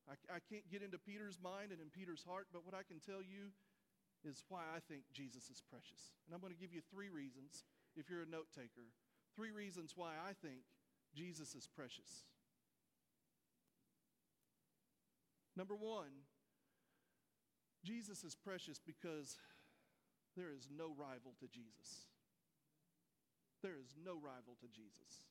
I, 0.09 0.15
I 0.29 0.39
can't 0.51 0.69
get 0.71 0.83
into 0.83 0.99
Peter's 0.99 1.39
mind 1.43 1.73
and 1.73 1.81
in 1.81 1.89
Peter's 1.89 2.25
heart, 2.27 2.49
but 2.53 2.67
what 2.67 2.75
I 2.75 2.83
can 2.83 3.01
tell 3.01 3.23
you 3.23 3.55
is 4.25 4.45
why 4.49 4.63
I 4.75 4.81
think 4.81 5.05
Jesus 5.13 5.49
is 5.49 5.63
precious. 5.71 6.13
And 6.27 6.35
I'm 6.35 6.41
going 6.41 6.53
to 6.53 6.61
give 6.61 6.73
you 6.73 6.81
three 6.91 7.09
reasons, 7.09 7.65
if 7.97 8.11
you're 8.11 8.23
a 8.23 8.29
note 8.29 8.49
taker, 8.55 8.93
three 9.37 9.51
reasons 9.51 9.93
why 9.97 10.13
I 10.21 10.33
think 10.33 10.65
Jesus 11.15 11.55
is 11.55 11.69
precious. 11.69 12.25
Number 15.57 15.77
one, 15.77 16.27
Jesus 17.85 18.25
is 18.25 18.35
precious 18.35 18.81
because 18.85 19.39
there 20.37 20.51
is 20.51 20.69
no 20.75 20.93
rival 20.99 21.33
to 21.41 21.47
Jesus. 21.47 22.09
There 23.65 23.81
is 23.81 23.97
no 23.97 24.21
rival 24.21 24.61
to 24.61 24.69
Jesus. 24.69 25.25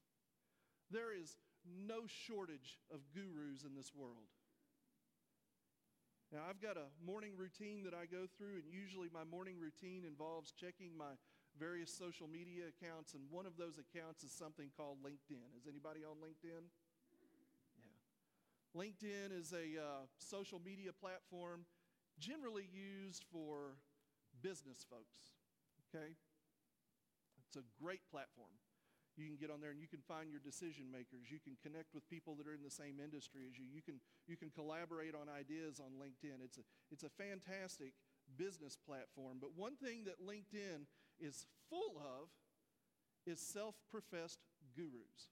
There 0.90 1.14
is 1.14 1.38
no 1.70 2.10
shortage 2.10 2.82
of 2.90 3.06
gurus 3.14 3.62
in 3.62 3.78
this 3.78 3.94
world. 3.94 4.34
Now, 6.34 6.50
I've 6.50 6.58
got 6.58 6.82
a 6.82 6.90
morning 6.98 7.38
routine 7.38 7.86
that 7.86 7.94
I 7.94 8.10
go 8.10 8.26
through, 8.26 8.58
and 8.58 8.66
usually 8.66 9.06
my 9.14 9.22
morning 9.22 9.62
routine 9.62 10.02
involves 10.02 10.50
checking 10.50 10.98
my 10.98 11.14
various 11.62 11.94
social 11.94 12.26
media 12.26 12.74
accounts, 12.74 13.14
and 13.14 13.22
one 13.30 13.46
of 13.46 13.54
those 13.54 13.78
accounts 13.78 14.26
is 14.26 14.34
something 14.34 14.74
called 14.74 14.98
LinkedIn. 15.06 15.54
Is 15.54 15.70
anybody 15.70 16.02
on 16.02 16.18
LinkedIn? 16.18 16.66
Yeah. 16.66 17.94
LinkedIn 18.74 19.30
is 19.30 19.54
a 19.54 19.78
uh, 19.78 20.10
social 20.18 20.58
media 20.58 20.90
platform 20.90 21.70
generally 22.18 22.66
used 22.74 23.26
for 23.32 23.78
business 24.42 24.82
folks. 24.90 25.38
Okay? 25.86 26.18
It's 27.54 27.62
a 27.62 27.84
great 27.84 28.02
platform. 28.10 28.50
You 29.14 29.30
can 29.30 29.38
get 29.38 29.54
on 29.54 29.62
there 29.62 29.70
and 29.70 29.78
you 29.78 29.86
can 29.86 30.02
find 30.02 30.34
your 30.34 30.42
decision 30.42 30.90
makers. 30.90 31.30
You 31.30 31.38
can 31.38 31.54
connect 31.62 31.94
with 31.94 32.02
people 32.10 32.34
that 32.42 32.50
are 32.50 32.58
in 32.58 32.66
the 32.66 32.74
same 32.74 32.98
industry 32.98 33.46
as 33.46 33.54
you. 33.62 33.70
You 33.70 33.86
can, 33.86 34.02
you 34.26 34.34
can 34.34 34.50
collaborate 34.50 35.14
on 35.14 35.30
ideas 35.30 35.78
on 35.78 35.94
LinkedIn. 36.02 36.42
It's 36.42 36.58
a, 36.58 36.66
it's 36.90 37.06
a 37.06 37.14
fantastic 37.14 37.94
business 38.42 38.74
platform. 38.74 39.38
But 39.38 39.54
one 39.54 39.78
thing 39.78 40.10
that 40.10 40.18
LinkedIn 40.18 40.90
is 41.22 41.46
full 41.70 42.02
of 42.02 42.34
is 43.30 43.38
self 43.38 43.76
professed 43.94 44.42
gurus. 44.74 45.30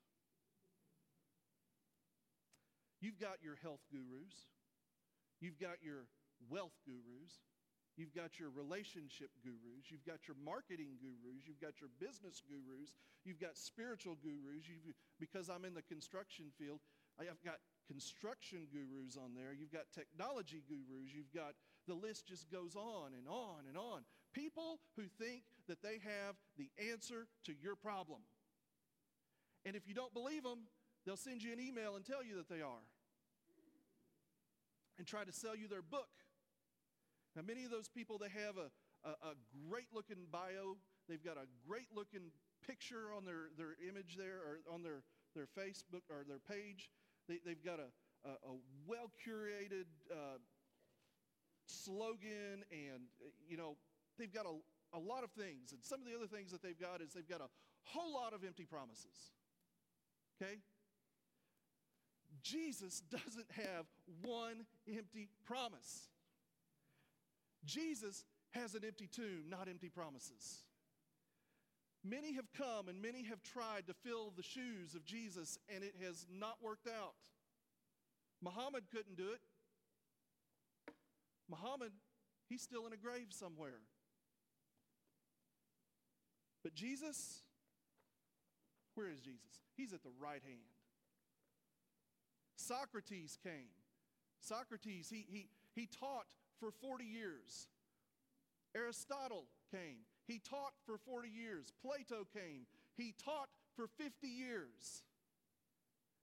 You've 3.01 3.17
got 3.17 3.41
your 3.41 3.57
health 3.65 3.81
gurus, 3.89 4.45
you've 5.41 5.57
got 5.57 5.81
your 5.81 6.05
wealth 6.53 6.77
gurus, 6.85 7.41
You've 7.97 8.15
got 8.15 8.39
your 8.39 8.49
relationship 8.49 9.29
gurus. 9.43 9.91
You've 9.91 10.05
got 10.05 10.27
your 10.27 10.37
marketing 10.39 10.95
gurus. 10.97 11.43
You've 11.43 11.59
got 11.59 11.81
your 11.83 11.91
business 11.99 12.41
gurus. 12.47 12.95
You've 13.25 13.39
got 13.39 13.57
spiritual 13.57 14.15
gurus. 14.23 14.63
You've, 14.67 14.95
because 15.19 15.49
I'm 15.49 15.65
in 15.65 15.73
the 15.75 15.83
construction 15.83 16.55
field, 16.57 16.79
I've 17.19 17.43
got 17.43 17.59
construction 17.87 18.67
gurus 18.71 19.17
on 19.19 19.35
there. 19.35 19.51
You've 19.51 19.73
got 19.73 19.91
technology 19.91 20.63
gurus. 20.67 21.11
You've 21.11 21.33
got 21.35 21.53
the 21.87 21.93
list 21.93 22.27
just 22.27 22.49
goes 22.49 22.75
on 22.75 23.11
and 23.17 23.27
on 23.27 23.67
and 23.67 23.77
on. 23.77 24.03
People 24.33 24.79
who 24.95 25.03
think 25.19 25.43
that 25.67 25.83
they 25.83 25.99
have 25.99 26.35
the 26.57 26.69
answer 26.91 27.27
to 27.45 27.53
your 27.61 27.75
problem. 27.75 28.21
And 29.65 29.75
if 29.75 29.87
you 29.87 29.93
don't 29.93 30.13
believe 30.13 30.43
them, 30.43 30.59
they'll 31.05 31.17
send 31.17 31.43
you 31.43 31.51
an 31.51 31.59
email 31.59 31.95
and 31.95 32.05
tell 32.05 32.23
you 32.23 32.37
that 32.37 32.49
they 32.49 32.61
are 32.61 32.85
and 34.97 35.07
try 35.07 35.23
to 35.23 35.31
sell 35.31 35.55
you 35.55 35.67
their 35.67 35.81
book 35.81 36.09
now, 37.35 37.41
many 37.47 37.63
of 37.63 37.71
those 37.71 37.87
people, 37.87 38.17
they 38.17 38.29
have 38.29 38.57
a, 38.57 38.69
a, 39.07 39.31
a 39.31 39.33
great 39.69 39.87
looking 39.93 40.27
bio. 40.31 40.75
They've 41.07 41.23
got 41.23 41.37
a 41.37 41.47
great 41.67 41.87
looking 41.95 42.31
picture 42.65 43.15
on 43.15 43.25
their, 43.25 43.49
their 43.57 43.75
image 43.87 44.17
there 44.17 44.43
or 44.43 44.73
on 44.73 44.83
their, 44.83 45.03
their 45.35 45.47
Facebook 45.47 46.03
or 46.09 46.23
their 46.27 46.39
page. 46.39 46.89
They, 47.27 47.39
they've 47.45 47.63
got 47.63 47.79
a, 47.79 47.87
a, 48.27 48.31
a 48.31 48.53
well 48.85 49.11
curated 49.25 49.87
uh, 50.11 50.39
slogan 51.67 52.63
and, 52.69 53.07
you 53.47 53.55
know, 53.55 53.77
they've 54.19 54.33
got 54.33 54.45
a, 54.45 54.97
a 54.97 54.99
lot 54.99 55.23
of 55.23 55.31
things. 55.31 55.71
And 55.71 55.79
some 55.83 56.01
of 56.01 56.07
the 56.07 56.15
other 56.15 56.27
things 56.27 56.51
that 56.51 56.61
they've 56.61 56.79
got 56.79 57.01
is 57.01 57.13
they've 57.13 57.27
got 57.27 57.41
a 57.41 57.49
whole 57.83 58.13
lot 58.13 58.33
of 58.33 58.43
empty 58.43 58.65
promises. 58.65 59.31
Okay? 60.41 60.59
Jesus 62.43 63.01
doesn't 63.09 63.49
have 63.51 63.85
one 64.21 64.65
empty 64.87 65.29
promise. 65.45 66.09
Jesus 67.65 68.25
has 68.51 68.75
an 68.75 68.81
empty 68.85 69.07
tomb, 69.07 69.45
not 69.49 69.67
empty 69.67 69.89
promises. 69.89 70.63
Many 72.03 72.33
have 72.33 72.51
come 72.57 72.87
and 72.87 73.01
many 73.01 73.23
have 73.25 73.43
tried 73.43 73.87
to 73.87 73.93
fill 73.93 74.33
the 74.35 74.43
shoes 74.43 74.95
of 74.95 75.05
Jesus, 75.05 75.59
and 75.73 75.83
it 75.83 75.93
has 76.03 76.25
not 76.31 76.57
worked 76.61 76.87
out. 76.87 77.13
Muhammad 78.41 78.83
couldn't 78.91 79.17
do 79.17 79.29
it. 79.29 79.41
Muhammad, 81.49 81.91
he's 82.49 82.61
still 82.61 82.87
in 82.87 82.93
a 82.93 82.97
grave 82.97 83.27
somewhere. 83.29 83.81
But 86.63 86.73
Jesus, 86.73 87.41
where 88.95 89.09
is 89.09 89.19
Jesus? 89.19 89.59
He's 89.75 89.93
at 89.93 90.03
the 90.03 90.11
right 90.19 90.41
hand. 90.43 90.59
Socrates 92.55 93.37
came. 93.43 93.73
Socrates, 94.39 95.09
he, 95.09 95.25
he, 95.29 95.49
he 95.75 95.87
taught 95.87 96.27
for 96.61 96.71
40 96.71 97.03
years. 97.03 97.67
Aristotle 98.75 99.47
came. 99.71 100.05
He 100.27 100.39
taught 100.39 100.73
for 100.85 100.97
40 100.97 101.27
years. 101.27 101.73
Plato 101.81 102.25
came. 102.31 102.67
He 102.95 103.13
taught 103.25 103.49
for 103.75 103.87
50 103.97 104.27
years. 104.27 105.03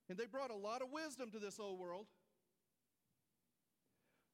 And 0.07 0.17
they 0.17 0.25
brought 0.25 0.49
a 0.49 0.55
lot 0.55 0.81
of 0.81 0.87
wisdom 0.91 1.29
to 1.31 1.39
this 1.39 1.59
old 1.59 1.77
world. 1.77 2.07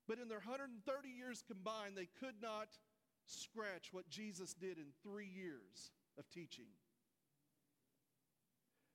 But 0.07 0.19
in 0.19 0.29
their 0.29 0.37
130 0.37 1.09
years 1.09 1.43
combined, 1.45 1.97
they 1.97 2.07
could 2.19 2.35
not 2.41 2.67
scratch 3.25 3.89
what 3.91 4.07
Jesus 4.07 4.53
did 4.53 4.77
in 4.77 4.93
three 5.01 5.27
years 5.27 5.91
of 6.17 6.29
teaching. 6.29 6.69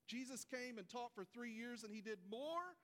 Jesus 0.06 0.44
came 0.44 0.78
and 0.78 0.88
taught 0.88 1.14
for 1.14 1.24
three 1.24 1.52
years, 1.52 1.82
and 1.82 1.92
he 1.92 2.00
did 2.00 2.18
more 2.30 2.76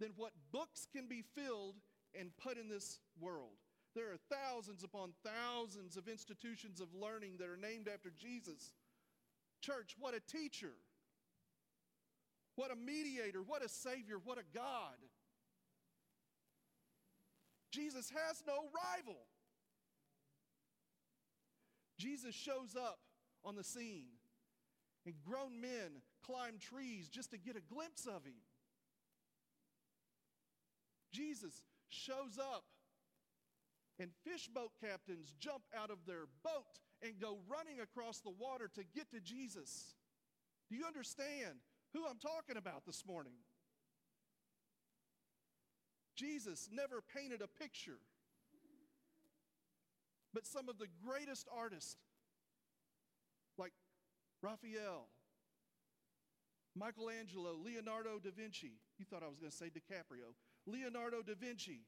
than 0.00 0.10
what 0.16 0.32
books 0.52 0.86
can 0.92 1.06
be 1.06 1.22
filled 1.36 1.76
and 2.18 2.30
put 2.36 2.58
in 2.58 2.68
this 2.68 3.00
world. 3.20 3.56
There 3.94 4.10
are 4.10 4.18
thousands 4.30 4.84
upon 4.84 5.12
thousands 5.24 5.96
of 5.96 6.08
institutions 6.08 6.80
of 6.80 6.88
learning 6.94 7.36
that 7.38 7.48
are 7.48 7.56
named 7.56 7.88
after 7.92 8.10
Jesus. 8.10 8.72
Church, 9.60 9.94
what 9.98 10.14
a 10.14 10.20
teacher. 10.20 10.72
What 12.56 12.70
a 12.70 12.76
mediator. 12.76 13.42
What 13.42 13.64
a 13.64 13.68
savior. 13.68 14.16
What 14.22 14.38
a 14.38 14.44
God. 14.54 14.96
Jesus 17.70 18.10
has 18.10 18.42
no 18.46 18.54
rival. 18.74 19.18
Jesus 21.98 22.34
shows 22.34 22.76
up 22.76 22.98
on 23.44 23.56
the 23.56 23.64
scene, 23.64 24.06
and 25.06 25.14
grown 25.24 25.60
men 25.60 26.02
climb 26.24 26.58
trees 26.58 27.08
just 27.08 27.30
to 27.30 27.38
get 27.38 27.56
a 27.56 27.60
glimpse 27.60 28.06
of 28.06 28.24
him. 28.24 28.42
Jesus 31.12 31.62
shows 31.92 32.38
up, 32.40 32.64
and 33.98 34.10
fishboat 34.24 34.70
captains 34.80 35.34
jump 35.38 35.62
out 35.76 35.90
of 35.90 35.98
their 36.06 36.24
boat 36.42 36.80
and 37.02 37.20
go 37.20 37.38
running 37.48 37.80
across 37.80 38.20
the 38.20 38.30
water 38.30 38.68
to 38.74 38.82
get 38.94 39.10
to 39.10 39.20
Jesus. 39.20 39.94
Do 40.70 40.76
you 40.76 40.86
understand 40.86 41.60
who 41.92 42.06
I'm 42.08 42.18
talking 42.18 42.56
about 42.56 42.86
this 42.86 43.04
morning? 43.06 43.34
Jesus 46.16 46.68
never 46.72 47.02
painted 47.14 47.42
a 47.42 47.48
picture, 47.48 47.98
but 50.32 50.46
some 50.46 50.68
of 50.68 50.78
the 50.78 50.86
greatest 51.04 51.48
artists, 51.54 51.96
like 53.58 53.72
Raphael, 54.42 55.08
Michelangelo, 56.74 57.56
Leonardo 57.62 58.18
da 58.18 58.30
Vinci, 58.34 58.72
you 58.98 59.04
thought 59.04 59.22
I 59.22 59.28
was 59.28 59.38
going 59.38 59.50
to 59.50 59.56
say 59.56 59.66
DiCaprio, 59.66 60.32
Leonardo 60.66 61.22
da 61.22 61.34
Vinci. 61.38 61.80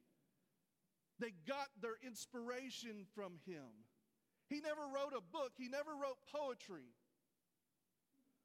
They 1.20 1.32
got 1.46 1.68
their 1.80 1.96
inspiration 2.04 3.06
from 3.14 3.34
him. 3.46 3.86
He 4.48 4.60
never 4.60 4.82
wrote 4.92 5.14
a 5.16 5.20
book, 5.20 5.52
he 5.56 5.68
never 5.68 5.92
wrote 5.92 6.18
poetry. 6.32 6.92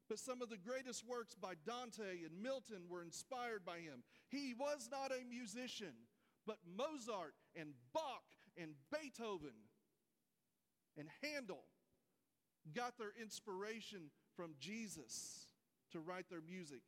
But 0.07 0.19
some 0.19 0.41
of 0.41 0.49
the 0.49 0.57
greatest 0.57 1.05
works 1.07 1.35
by 1.35 1.53
Dante 1.65 2.23
and 2.25 2.41
Milton 2.41 2.83
were 2.89 3.03
inspired 3.03 3.63
by 3.63 3.77
him. 3.77 4.03
He 4.29 4.55
was 4.57 4.89
not 4.91 5.11
a 5.11 5.23
musician, 5.29 5.93
but 6.47 6.57
Mozart 6.65 7.35
and 7.55 7.73
Bach 7.93 8.23
and 8.57 8.71
Beethoven 8.91 9.53
and 10.97 11.07
Handel 11.21 11.63
got 12.75 12.97
their 12.97 13.13
inspiration 13.21 14.09
from 14.35 14.55
Jesus 14.59 15.47
to 15.91 15.99
write 15.99 16.29
their 16.29 16.41
music. 16.41 16.81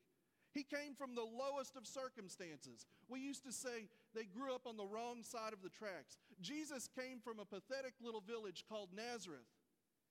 He 0.54 0.64
came 0.64 0.96
from 0.96 1.16
the 1.16 1.24
lowest 1.24 1.78
of 1.78 1.88
circumstances. 1.88 2.86
We 3.08 3.20
used 3.20 3.46
to 3.46 3.54
say 3.54 3.88
they 4.14 4.26
grew 4.26 4.54
up 4.54 4.68
on 4.68 4.76
the 4.76 4.86
wrong 4.86 5.24
side 5.24 5.54
of 5.54 5.62
the 5.64 5.70
tracks. 5.70 6.18
Jesus 6.42 6.90
came 7.00 7.20
from 7.24 7.40
a 7.40 7.46
pathetic 7.46 7.94
little 8.04 8.22
village 8.22 8.66
called 8.68 8.90
Nazareth. 8.94 9.48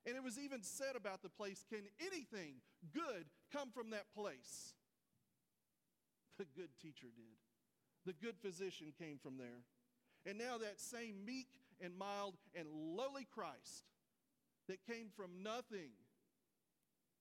And 0.07 0.17
it 0.17 0.25
was 0.25 0.39
even 0.39 0.63
said 0.63 0.97
about 0.97 1.23
the 1.23 1.29
place 1.29 1.65
can 1.69 1.85
anything 2.01 2.63
good 2.95 3.27
come 3.53 3.71
from 3.71 3.91
that 3.91 4.07
place? 4.17 4.73
The 6.39 6.47
good 6.57 6.71
teacher 6.81 7.09
did. 7.15 7.37
The 8.07 8.15
good 8.15 8.37
physician 8.41 8.95
came 8.99 9.19
from 9.23 9.37
there. 9.37 9.61
And 10.25 10.39
now 10.39 10.57
that 10.59 10.81
same 10.81 11.25
meek 11.27 11.49
and 11.83 11.97
mild 11.97 12.35
and 12.55 12.67
lowly 12.73 13.27
Christ 13.31 13.85
that 14.69 14.87
came 14.87 15.09
from 15.15 15.43
nothing 15.43 15.91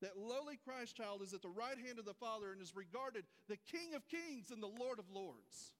that 0.01 0.17
lowly 0.17 0.57
Christ 0.63 0.95
child 0.95 1.21
is 1.21 1.33
at 1.33 1.41
the 1.41 1.49
right 1.49 1.77
hand 1.77 1.99
of 1.99 2.05
the 2.05 2.13
Father 2.13 2.51
and 2.51 2.61
is 2.61 2.75
regarded 2.75 3.25
the 3.47 3.57
King 3.71 3.95
of 3.95 4.07
kings 4.07 4.51
and 4.51 4.63
the 4.63 4.67
Lord 4.67 4.99
of 4.99 5.09
lords. 5.11 5.73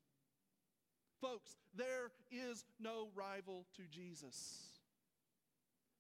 Folks, 1.22 1.56
there 1.76 2.12
is 2.32 2.66
no 2.80 3.10
rival 3.16 3.66
to 3.76 3.84
Jesus. 3.90 4.70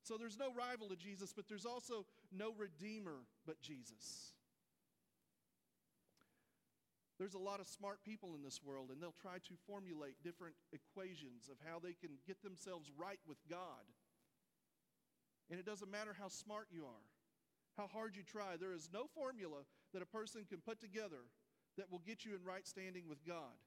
So 0.03 0.17
there's 0.17 0.39
no 0.39 0.53
rival 0.53 0.89
to 0.89 0.95
Jesus, 0.95 1.33
but 1.35 1.47
there's 1.47 1.65
also 1.65 2.05
no 2.31 2.53
redeemer 2.57 3.27
but 3.45 3.61
Jesus. 3.61 4.33
There's 7.19 7.33
a 7.33 7.39
lot 7.39 7.59
of 7.59 7.67
smart 7.67 7.99
people 8.05 8.33
in 8.33 8.41
this 8.41 8.61
world, 8.63 8.91
and 8.91 9.03
they'll 9.03 9.13
try 9.21 9.39
to 9.39 9.53
formulate 9.67 10.15
different 10.23 10.55
equations 10.71 11.49
of 11.51 11.57
how 11.67 11.79
they 11.79 11.91
can 11.91 12.11
get 12.25 12.41
themselves 12.41 12.89
right 12.97 13.19
with 13.27 13.37
God. 13.49 13.83
And 15.51 15.59
it 15.59 15.65
doesn't 15.65 15.91
matter 15.91 16.15
how 16.17 16.29
smart 16.29 16.67
you 16.71 16.85
are 16.85 17.05
how 17.77 17.87
hard 17.87 18.15
you 18.15 18.23
try. 18.23 18.57
There 18.59 18.73
is 18.73 18.89
no 18.93 19.05
formula 19.15 19.63
that 19.93 20.01
a 20.01 20.05
person 20.05 20.45
can 20.47 20.59
put 20.59 20.79
together 20.79 21.29
that 21.77 21.91
will 21.91 22.01
get 22.05 22.25
you 22.25 22.35
in 22.35 22.43
right 22.43 22.67
standing 22.67 23.03
with 23.07 23.25
God. 23.25 23.57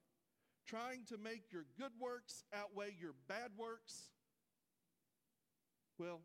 Trying 0.66 1.04
to 1.08 1.18
make 1.18 1.50
your 1.50 1.64
good 1.78 1.92
works 1.98 2.44
outweigh 2.54 2.94
your 3.00 3.14
bad 3.28 3.50
works, 3.56 4.10
well, 5.98 6.20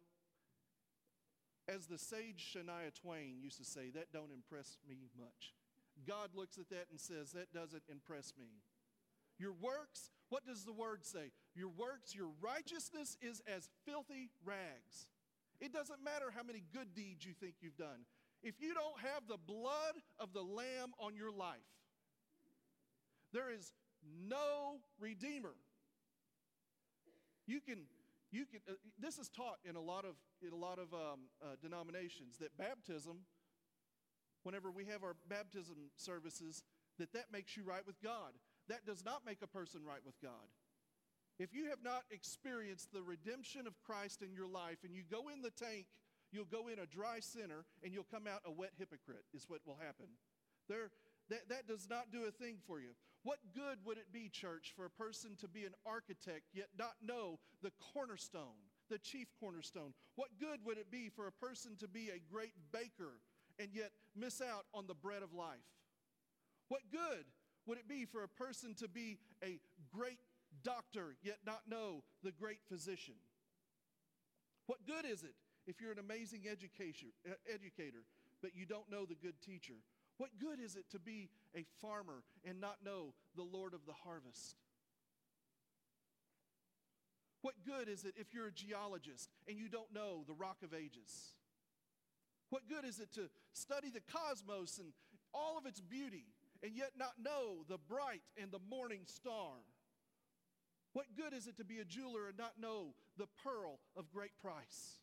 as 1.67 1.87
the 1.87 1.97
sage 1.97 2.55
Shania 2.55 2.93
Twain 2.93 3.37
used 3.41 3.57
to 3.57 3.65
say, 3.65 3.89
that 3.95 4.11
don't 4.13 4.31
impress 4.31 4.77
me 4.87 5.09
much. 5.17 5.53
God 6.07 6.29
looks 6.35 6.57
at 6.57 6.69
that 6.69 6.85
and 6.91 6.99
says, 6.99 7.31
that 7.31 7.51
doesn't 7.53 7.83
impress 7.89 8.33
me. 8.39 8.47
Your 9.39 9.53
works, 9.53 10.11
what 10.29 10.45
does 10.45 10.63
the 10.63 10.73
word 10.73 11.05
say? 11.05 11.31
Your 11.55 11.69
works, 11.69 12.15
your 12.15 12.29
righteousness 12.41 13.17
is 13.21 13.41
as 13.47 13.69
filthy 13.85 14.29
rags. 14.45 15.07
It 15.59 15.73
doesn't 15.73 16.03
matter 16.03 16.25
how 16.35 16.43
many 16.43 16.63
good 16.73 16.93
deeds 16.93 17.25
you 17.25 17.33
think 17.33 17.55
you've 17.61 17.77
done. 17.77 18.05
If 18.43 18.55
you 18.59 18.73
don't 18.73 18.99
have 19.01 19.27
the 19.27 19.37
blood 19.37 19.95
of 20.19 20.33
the 20.33 20.43
Lamb 20.43 20.93
on 20.99 21.15
your 21.15 21.31
life, 21.31 21.57
there 23.33 23.51
is 23.51 23.73
no 24.27 24.77
Redeemer. 24.99 25.55
You 27.47 27.61
can, 27.61 27.79
you 28.31 28.45
can. 28.45 28.59
Uh, 28.69 28.73
this 28.99 29.17
is 29.17 29.29
taught 29.29 29.57
in 29.67 29.75
a 29.75 29.81
lot 29.81 30.05
of 30.05 30.15
in 30.45 30.53
a 30.53 30.55
lot 30.55 30.79
of 30.79 30.93
um, 30.93 31.29
uh, 31.41 31.55
denominations 31.61 32.37
that 32.39 32.55
baptism, 32.57 33.19
whenever 34.43 34.69
we 34.69 34.85
have 34.85 35.03
our 35.03 35.15
baptism 35.27 35.75
services, 35.95 36.63
that 36.99 37.13
that 37.13 37.31
makes 37.31 37.57
you 37.57 37.63
right 37.63 37.85
with 37.87 38.01
God. 38.01 38.33
That 38.67 38.85
does 38.85 39.03
not 39.03 39.25
make 39.25 39.41
a 39.41 39.47
person 39.47 39.81
right 39.85 40.01
with 40.05 40.19
God. 40.21 40.51
If 41.39 41.53
you 41.53 41.69
have 41.69 41.83
not 41.83 42.03
experienced 42.09 42.91
the 42.91 43.03
redemption 43.03 43.67
of 43.67 43.79
Christ 43.85 44.21
in 44.21 44.33
your 44.33 44.47
life 44.47 44.77
and 44.83 44.93
you 44.93 45.03
go 45.09 45.29
in 45.29 45.41
the 45.41 45.51
tank, 45.51 45.85
you'll 46.31 46.45
go 46.45 46.67
in 46.67 46.79
a 46.79 46.85
dry 46.85 47.19
sinner 47.19 47.65
and 47.83 47.93
you'll 47.93 48.09
come 48.09 48.25
out 48.27 48.41
a 48.45 48.51
wet 48.51 48.71
hypocrite, 48.77 49.23
is 49.33 49.45
what 49.47 49.61
will 49.65 49.77
happen. 49.79 50.07
There, 50.67 50.89
that, 51.29 51.47
that 51.49 51.67
does 51.67 51.87
not 51.89 52.11
do 52.11 52.25
a 52.25 52.31
thing 52.31 52.57
for 52.65 52.79
you. 52.79 52.89
What 53.23 53.37
good 53.53 53.79
would 53.85 53.97
it 53.97 54.11
be, 54.11 54.29
church, 54.29 54.73
for 54.75 54.85
a 54.85 54.89
person 54.89 55.35
to 55.41 55.47
be 55.47 55.65
an 55.65 55.73
architect 55.85 56.45
yet 56.53 56.69
not 56.77 56.93
know 57.01 57.39
the 57.61 57.71
cornerstone, 57.93 58.57
the 58.89 58.97
chief 58.97 59.27
cornerstone? 59.39 59.93
What 60.15 60.29
good 60.39 60.59
would 60.65 60.77
it 60.77 60.89
be 60.89 61.09
for 61.09 61.27
a 61.27 61.31
person 61.31 61.75
to 61.79 61.87
be 61.87 62.09
a 62.09 62.21
great 62.31 62.53
baker 62.71 63.19
and 63.59 63.69
yet 63.73 63.91
miss 64.15 64.41
out 64.41 64.65
on 64.73 64.87
the 64.87 64.93
bread 64.95 65.23
of 65.23 65.33
life? 65.33 65.57
What 66.69 66.81
good 66.91 67.25
would 67.65 67.77
it 67.77 67.87
be 67.87 68.05
for 68.05 68.23
a 68.23 68.29
person 68.29 68.73
to 68.75 68.87
be 68.87 69.19
a 69.43 69.59
great 69.93 70.19
doctor, 70.63 71.15
yet 71.21 71.37
not 71.45 71.61
know 71.69 72.03
the 72.23 72.31
great 72.31 72.59
physician? 72.67 73.15
What 74.67 74.85
good 74.85 75.05
is 75.05 75.23
it 75.23 75.35
if 75.65 75.81
you're 75.81 75.91
an 75.91 75.99
amazing 75.99 76.43
educator, 76.49 77.07
educator, 77.51 78.03
but 78.41 78.55
you 78.55 78.65
don't 78.65 78.89
know 78.91 79.05
the 79.05 79.15
good 79.15 79.41
teacher? 79.41 79.75
What 80.17 80.31
good 80.39 80.59
is 80.59 80.75
it 80.75 80.89
to 80.91 80.99
be 80.99 81.29
a 81.55 81.65
farmer 81.81 82.23
and 82.43 82.59
not 82.59 82.77
know 82.83 83.13
the 83.35 83.43
Lord 83.43 83.73
of 83.73 83.85
the 83.85 83.93
harvest? 83.93 84.55
What 87.41 87.55
good 87.65 87.87
is 87.87 88.03
it 88.03 88.15
if 88.17 88.33
you're 88.33 88.47
a 88.47 88.51
geologist 88.51 89.29
and 89.47 89.57
you 89.57 89.69
don't 89.69 89.93
know 89.93 90.23
the 90.27 90.33
rock 90.33 90.57
of 90.63 90.73
ages? 90.73 91.33
What 92.49 92.67
good 92.67 92.83
is 92.83 92.99
it 92.99 93.13
to 93.13 93.29
study 93.53 93.89
the 93.89 94.01
cosmos 94.11 94.79
and 94.79 94.89
all 95.33 95.57
of 95.57 95.65
its 95.65 95.79
beauty 95.79 96.25
and 96.63 96.71
yet 96.75 96.91
not 96.97 97.13
know 97.21 97.63
the 97.69 97.77
bright 97.77 98.21
and 98.41 98.51
the 98.51 98.59
morning 98.69 99.01
star? 99.05 99.53
What 100.97 101.13
good 101.15 101.37
is 101.37 101.45
it 101.45 101.57
to 101.57 101.63
be 101.63 101.77
a 101.77 101.85
jeweler 101.85 102.25
and 102.25 102.35
not 102.35 102.53
know 102.59 102.95
the 103.19 103.27
pearl 103.43 103.77
of 103.95 104.09
great 104.09 104.31
price? 104.41 104.97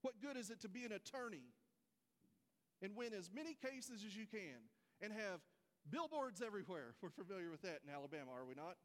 What 0.00 0.14
good 0.22 0.38
is 0.38 0.48
it 0.48 0.62
to 0.62 0.68
be 0.70 0.86
an 0.86 0.92
attorney 0.92 1.52
and 2.80 2.96
win 2.96 3.12
as 3.12 3.28
many 3.30 3.52
cases 3.52 4.02
as 4.06 4.16
you 4.16 4.24
can 4.24 4.72
and 5.02 5.12
have 5.12 5.44
billboards 5.90 6.40
everywhere? 6.40 6.94
We're 7.02 7.10
familiar 7.10 7.50
with 7.50 7.60
that 7.68 7.80
in 7.86 7.92
Alabama, 7.92 8.30
are 8.34 8.46
we 8.46 8.54
not? 8.54 8.80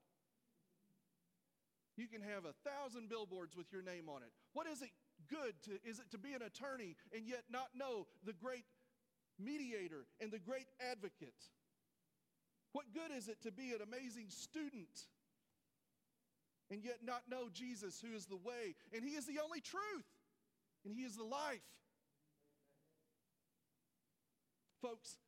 You 1.95 2.07
can 2.07 2.19
have 2.19 2.43
a 2.43 2.51
thousand 2.69 3.07
billboards 3.07 3.55
with 3.55 3.71
your 3.71 3.81
name 3.81 4.09
on 4.09 4.23
it. 4.23 4.33
What 4.51 4.67
is 4.67 4.81
it 4.81 4.91
good 5.29 5.53
to 5.63 5.79
is 5.87 5.99
it 5.99 6.11
to 6.11 6.17
be 6.17 6.33
an 6.33 6.41
attorney 6.41 6.97
and 7.15 7.25
yet 7.25 7.43
not 7.49 7.69
know 7.73 8.07
the 8.25 8.33
great 8.33 8.65
mediator 9.39 10.03
and 10.19 10.33
the 10.33 10.39
great 10.39 10.67
advocate? 10.91 11.47
What 12.73 12.91
good 12.91 13.15
is 13.15 13.29
it 13.29 13.41
to 13.43 13.53
be 13.53 13.71
an 13.71 13.79
amazing 13.81 14.25
student 14.27 15.07
and 16.73 16.83
yet 16.83 16.97
not 17.05 17.21
know 17.29 17.49
Jesus, 17.53 18.01
who 18.01 18.15
is 18.15 18.25
the 18.25 18.35
way, 18.35 18.73
and 18.95 19.05
He 19.05 19.11
is 19.11 19.27
the 19.27 19.37
only 19.43 19.61
truth, 19.61 20.09
and 20.83 20.91
He 20.91 21.03
is 21.03 21.15
the 21.15 21.23
life. 21.23 21.61
Folks, 24.81 25.19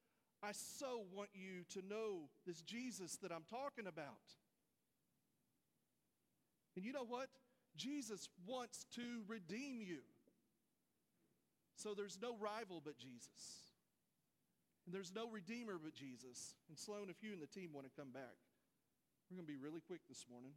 I 0.41 0.53
so 0.53 1.03
want 1.13 1.29
you 1.35 1.63
to 1.79 1.87
know 1.87 2.29
this 2.47 2.61
Jesus 2.61 3.17
that 3.21 3.31
I'm 3.31 3.45
talking 3.47 3.85
about. 3.85 4.25
And 6.75 6.83
you 6.83 6.91
know 6.91 7.05
what? 7.05 7.27
Jesus 7.77 8.27
wants 8.47 8.87
to 8.95 9.21
redeem 9.27 9.81
you. 9.81 10.01
So 11.75 11.93
there's 11.93 12.17
no 12.19 12.35
rival 12.37 12.81
but 12.83 12.97
Jesus. 12.97 13.69
And 14.85 14.95
there's 14.95 15.13
no 15.13 15.29
redeemer 15.29 15.77
but 15.81 15.93
Jesus. 15.93 16.55
And 16.69 16.77
Sloan, 16.77 17.09
if 17.09 17.21
you 17.21 17.33
and 17.33 17.41
the 17.41 17.47
team 17.47 17.69
want 17.71 17.85
to 17.85 17.93
come 17.95 18.11
back, 18.11 18.35
we're 19.29 19.37
going 19.37 19.47
to 19.47 19.53
be 19.53 19.59
really 19.61 19.81
quick 19.81 20.01
this 20.09 20.25
morning. 20.29 20.51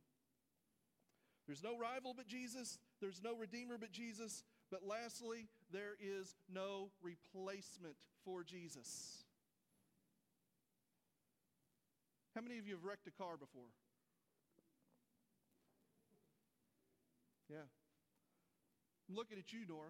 There's 1.49 1.63
no 1.63 1.79
rival 1.79 2.13
but 2.15 2.29
Jesus. 2.29 2.79
There's 3.01 3.23
no 3.25 3.35
redeemer 3.35 3.79
but 3.81 3.91
Jesus. 3.91 4.45
But 4.71 4.83
lastly, 4.87 5.49
there 5.73 5.97
is 5.99 6.37
no 6.53 6.91
replacement 7.03 7.97
for 8.23 8.45
Jesus. 8.45 9.25
How 12.37 12.43
many 12.43 12.59
of 12.59 12.67
you 12.69 12.75
have 12.75 12.85
wrecked 12.85 13.09
a 13.09 13.11
car 13.11 13.39
before? 13.39 13.73
Yeah. 17.49 17.65
I'm 19.09 19.17
looking 19.17 19.39
at 19.39 19.51
you, 19.51 19.61
Nora. 19.67 19.89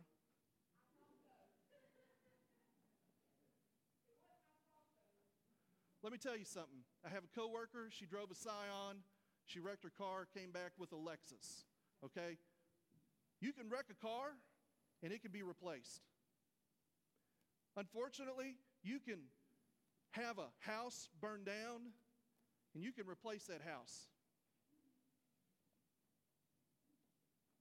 Let 6.04 6.12
me 6.12 6.18
tell 6.18 6.38
you 6.38 6.44
something. 6.44 6.86
I 7.04 7.08
have 7.08 7.24
a 7.24 7.38
coworker. 7.38 7.90
She 7.90 8.06
drove 8.06 8.30
a 8.30 8.34
Scion. 8.36 9.02
She 9.48 9.60
wrecked 9.60 9.82
her 9.82 9.92
car, 9.96 10.28
came 10.34 10.52
back 10.52 10.72
with 10.78 10.92
a 10.92 10.96
Lexus. 10.96 11.64
Okay? 12.04 12.36
You 13.40 13.52
can 13.52 13.68
wreck 13.70 13.86
a 13.90 14.06
car 14.06 14.36
and 15.02 15.12
it 15.12 15.22
can 15.22 15.32
be 15.32 15.42
replaced. 15.42 16.02
Unfortunately, 17.76 18.56
you 18.82 19.00
can 19.00 19.20
have 20.12 20.38
a 20.38 20.48
house 20.70 21.08
burned 21.20 21.46
down 21.46 21.92
and 22.74 22.84
you 22.84 22.92
can 22.92 23.06
replace 23.08 23.44
that 23.44 23.62
house. 23.62 24.06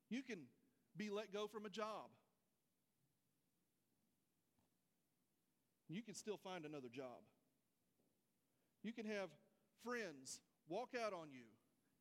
You 0.10 0.24
can 0.24 0.40
be 0.98 1.10
let 1.10 1.32
go 1.32 1.48
from 1.48 1.66
a 1.66 1.70
job. 1.70 2.10
You 5.90 6.02
can 6.02 6.16
still 6.16 6.38
find 6.38 6.66
another 6.66 6.90
job. 6.90 7.24
You 8.84 8.92
can 8.92 9.06
have 9.06 9.30
friends 9.84 10.42
walk 10.68 10.90
out 11.02 11.14
on 11.14 11.30
you, 11.32 11.46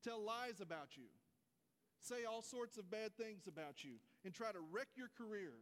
tell 0.07 0.23
lies 0.23 0.61
about 0.61 0.97
you, 0.97 1.11
say 2.01 2.23
all 2.23 2.43
sorts 2.43 2.79
of 2.79 2.91
bad 2.91 3.17
things 3.17 3.49
about 3.49 3.83
you, 3.83 3.99
and 4.25 4.33
try 4.33 4.53
to 4.53 4.63
wreck 4.71 4.89
your 4.95 5.11
career. 5.19 5.53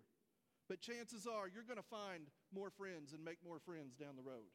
But 0.68 0.80
chances 0.80 1.26
are 1.26 1.48
you're 1.48 1.64
going 1.64 1.80
to 1.80 1.88
find 1.88 2.28
more 2.54 2.68
friends 2.68 3.12
and 3.12 3.24
make 3.24 3.38
more 3.44 3.58
friends 3.58 3.96
down 3.96 4.16
the 4.16 4.22
road. 4.22 4.52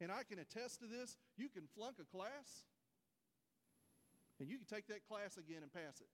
And 0.00 0.10
I 0.10 0.22
can 0.28 0.38
attest 0.38 0.80
to 0.80 0.86
this. 0.86 1.16
You 1.36 1.48
can 1.48 1.64
flunk 1.74 1.96
a 2.00 2.04
class, 2.04 2.68
and 4.40 4.48
you 4.48 4.56
can 4.58 4.66
take 4.66 4.88
that 4.88 5.06
class 5.08 5.36
again 5.36 5.62
and 5.62 5.72
pass 5.72 6.00
it. 6.00 6.12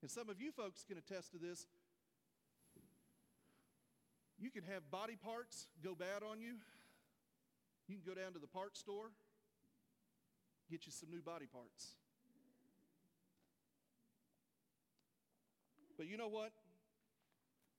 And 0.00 0.10
some 0.10 0.28
of 0.28 0.40
you 0.40 0.50
folks 0.50 0.82
can 0.82 0.98
attest 0.98 1.30
to 1.32 1.38
this. 1.38 1.66
You 4.38 4.50
can 4.50 4.64
have 4.64 4.90
body 4.90 5.14
parts 5.14 5.68
go 5.84 5.94
bad 5.94 6.26
on 6.28 6.40
you. 6.40 6.54
You 7.88 7.96
can 7.96 8.04
go 8.06 8.18
down 8.20 8.32
to 8.32 8.38
the 8.38 8.46
part 8.46 8.76
store, 8.76 9.10
get 10.70 10.86
you 10.86 10.92
some 10.92 11.10
new 11.10 11.20
body 11.20 11.46
parts. 11.46 11.96
But 15.96 16.06
you 16.06 16.16
know 16.16 16.28
what? 16.28 16.52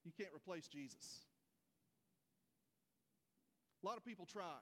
You 0.04 0.12
can't 0.16 0.30
replace 0.34 0.68
Jesus. 0.68 1.24
A 3.82 3.86
lot 3.86 3.96
of 3.96 4.04
people 4.04 4.26
try. 4.26 4.60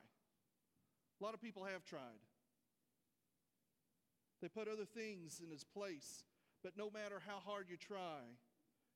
A 1.20 1.24
lot 1.24 1.34
of 1.34 1.40
people 1.40 1.64
have 1.64 1.84
tried. 1.84 2.22
They 4.40 4.48
put 4.48 4.66
other 4.66 4.84
things 4.84 5.40
in 5.44 5.50
his 5.50 5.62
place, 5.62 6.24
but 6.64 6.72
no 6.76 6.90
matter 6.90 7.22
how 7.24 7.38
hard 7.38 7.66
you 7.70 7.76
try, 7.76 8.18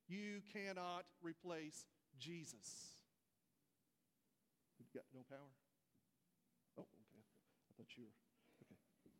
you 0.08 0.40
cannot 0.52 1.04
replace 1.22 1.84
Jesus. 2.18 2.90
You 4.78 4.86
got 4.92 5.04
no 5.14 5.20
power? 5.28 5.65
You. 7.96 8.04
Okay. 8.62 9.14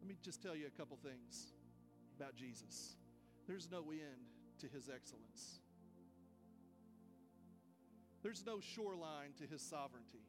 Let 0.00 0.08
me 0.08 0.16
just 0.22 0.42
tell 0.42 0.54
you 0.54 0.66
a 0.66 0.78
couple 0.78 0.96
things 1.02 1.52
about 2.16 2.36
Jesus. 2.36 2.96
There's 3.46 3.68
no 3.70 3.90
end 3.90 4.30
to 4.60 4.68
his 4.68 4.88
excellence. 4.88 5.60
There's 8.22 8.44
no 8.46 8.60
shoreline 8.60 9.32
to 9.38 9.46
his 9.46 9.60
sovereignty. 9.60 10.24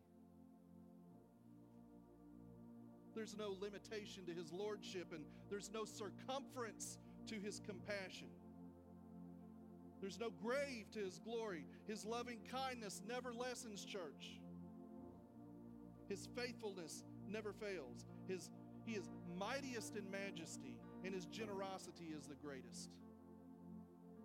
There's 3.15 3.37
no 3.37 3.55
limitation 3.61 4.25
to 4.25 4.33
his 4.33 4.51
lordship, 4.51 5.13
and 5.13 5.23
there's 5.49 5.71
no 5.73 5.85
circumference 5.85 6.97
to 7.27 7.35
his 7.35 7.61
compassion. 7.65 8.27
There's 10.01 10.19
no 10.19 10.29
grave 10.43 10.91
to 10.91 10.99
his 10.99 11.19
glory. 11.19 11.65
His 11.87 12.05
loving 12.05 12.39
kindness 12.51 13.01
never 13.07 13.33
lessens, 13.33 13.85
church. 13.85 14.39
His 16.07 16.27
faithfulness 16.35 17.03
never 17.29 17.53
fails. 17.53 18.05
His, 18.27 18.49
he 18.85 18.93
is 18.93 19.09
mightiest 19.37 19.95
in 19.95 20.09
majesty, 20.11 20.75
and 21.03 21.13
his 21.13 21.25
generosity 21.25 22.13
is 22.17 22.27
the 22.27 22.35
greatest. 22.35 22.89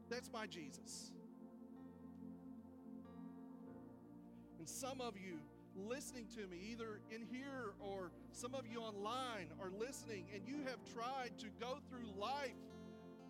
That's 0.08 0.30
my 0.32 0.46
Jesus. 0.46 1.12
And 4.58 4.68
some 4.68 5.00
of 5.00 5.14
you 5.16 5.38
listening 5.88 6.26
to 6.34 6.46
me, 6.46 6.58
either 6.72 7.00
in 7.10 7.22
here 7.22 7.74
or 7.80 8.10
some 8.32 8.54
of 8.54 8.66
you 8.66 8.80
online 8.80 9.48
are 9.60 9.70
listening, 9.70 10.26
and 10.34 10.42
you 10.46 10.58
have 10.66 10.78
tried 10.94 11.38
to 11.38 11.46
go 11.60 11.78
through 11.88 12.10
life 12.20 12.50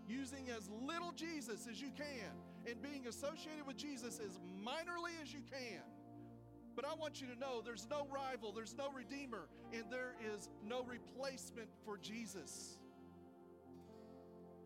using 0.09 0.49
as 0.51 0.69
little 0.87 1.13
Jesus 1.13 1.69
as 1.71 1.81
you 1.81 1.91
can 1.97 2.33
and 2.67 2.83
being 2.83 3.07
associated 3.07 3.67
with 3.67 3.77
Jesus 3.77 4.19
as 4.25 4.39
minorly 4.65 5.13
as 5.23 5.33
you 5.33 5.41
can. 5.51 5.83
But 6.77 6.85
I 6.87 6.95
want 6.95 7.21
you 7.21 7.27
to 7.27 7.39
know 7.39 7.61
there's 7.63 7.87
no 7.91 8.07
rival, 8.13 8.53
there's 8.53 8.77
no 8.77 8.91
redeemer, 8.91 9.49
and 9.73 9.85
there 9.91 10.15
is 10.35 10.49
no 10.67 10.83
replacement 10.83 11.69
for 11.85 11.99
Jesus. 11.99 12.79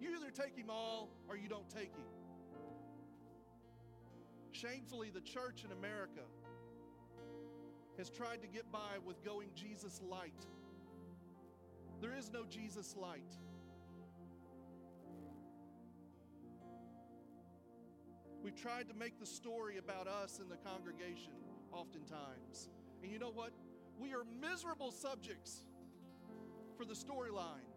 You 0.01 0.11
either 0.17 0.31
take 0.31 0.57
him 0.57 0.71
all 0.71 1.11
or 1.29 1.37
you 1.37 1.49
don't 1.49 1.69
take 1.69 1.95
him. 1.95 2.05
Shamefully, 4.53 5.11
the 5.11 5.21
church 5.21 5.65
in 5.65 5.73
America 5.73 6.23
has 7.99 8.11
tried 8.11 8.43
to 8.43 8.49
get 8.49 8.71
by 8.71 8.99
with 9.05 9.25
going 9.25 9.49
Jesus 9.55 10.01
light. 10.03 10.47
There 12.01 12.15
is 12.15 12.31
no 12.33 12.45
Jesus 12.45 12.95
light. 12.97 13.33
We've 18.43 18.55
tried 18.55 18.89
to 18.89 18.95
make 18.95 19.19
the 19.19 19.27
story 19.27 19.79
about 19.79 20.07
us 20.07 20.39
in 20.39 20.49
the 20.51 20.57
congregation 20.57 21.33
oftentimes. 21.75 22.69
And 23.03 23.11
you 23.11 23.19
know 23.19 23.31
what? 23.31 23.51
We 23.99 24.13
are 24.15 24.25
miserable 24.41 24.91
subjects 24.91 25.65
for 26.77 26.85
the 26.85 26.95
storyline. 26.95 27.69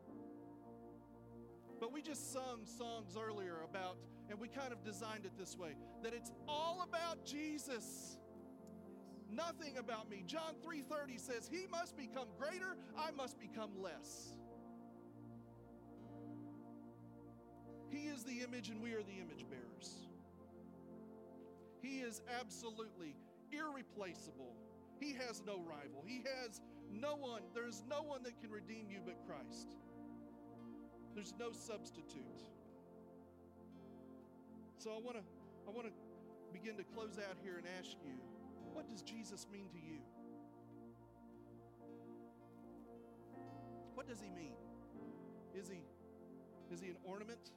But 1.79 1.91
we 1.93 2.01
just 2.01 2.33
sung 2.33 2.65
songs 2.65 3.15
earlier 3.15 3.57
about, 3.63 3.97
and 4.29 4.39
we 4.39 4.47
kind 4.47 4.71
of 4.71 4.83
designed 4.83 5.25
it 5.25 5.38
this 5.38 5.55
way 5.57 5.75
that 6.03 6.13
it's 6.13 6.31
all 6.47 6.83
about 6.88 7.23
Jesus. 7.25 8.17
Nothing 9.29 9.77
about 9.77 10.10
me. 10.10 10.23
John 10.25 10.55
3:30 10.63 11.17
says, 11.17 11.47
"He 11.47 11.67
must 11.67 11.95
become 11.95 12.27
greater, 12.38 12.77
I 12.95 13.12
must 13.12 13.38
become 13.39 13.79
less." 13.81 14.38
He 17.89 18.07
is 18.07 18.23
the 18.23 18.41
image 18.41 18.69
and 18.69 18.81
we 18.81 18.93
are 18.93 19.03
the 19.03 19.19
image 19.19 19.47
bearers. 19.49 20.07
He 21.81 21.99
is 22.01 22.21
absolutely 22.39 23.15
irreplaceable. 23.51 24.55
He 24.99 25.13
has 25.13 25.41
no 25.45 25.62
rival. 25.62 26.03
He 26.05 26.23
has 26.23 26.62
no 26.91 27.15
one, 27.15 27.41
there's 27.53 27.83
no 27.89 28.01
one 28.01 28.23
that 28.23 28.39
can 28.39 28.49
redeem 28.49 28.88
you 28.89 28.99
but 29.05 29.17
Christ. 29.27 29.75
There's 31.13 31.33
no 31.39 31.51
substitute. 31.51 32.43
So 34.77 34.91
I 34.91 34.99
want 35.03 35.17
to 35.17 35.23
I 35.67 35.71
want 35.71 35.88
to 35.88 35.93
begin 36.53 36.77
to 36.77 36.83
close 36.83 37.17
out 37.17 37.36
here 37.43 37.57
and 37.57 37.65
ask 37.79 37.97
you, 38.05 38.13
what 38.73 38.89
does 38.89 39.01
Jesus 39.01 39.47
mean 39.51 39.69
to 39.71 39.79
you? 39.79 39.99
What 43.95 44.07
does 44.07 44.21
he 44.21 44.29
mean? 44.29 44.55
Is 45.55 45.67
he 45.67 45.83
is 46.71 46.81
he 46.81 46.89
an 46.89 46.97
ornament 47.03 47.51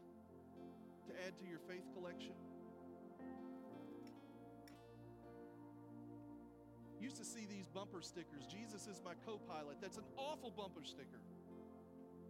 to 1.06 1.12
add 1.26 1.38
to 1.38 1.44
your 1.46 1.58
faith 1.68 1.84
collection? 1.94 2.32
Used 7.10 7.20
to 7.20 7.28
see 7.28 7.44
these 7.44 7.66
bumper 7.66 8.00
stickers. 8.00 8.46
Jesus 8.46 8.86
is 8.86 9.00
my 9.04 9.14
co 9.26 9.40
pilot. 9.48 9.78
That's 9.80 9.96
an 9.96 10.04
awful 10.16 10.52
bumper 10.56 10.84
sticker. 10.84 11.18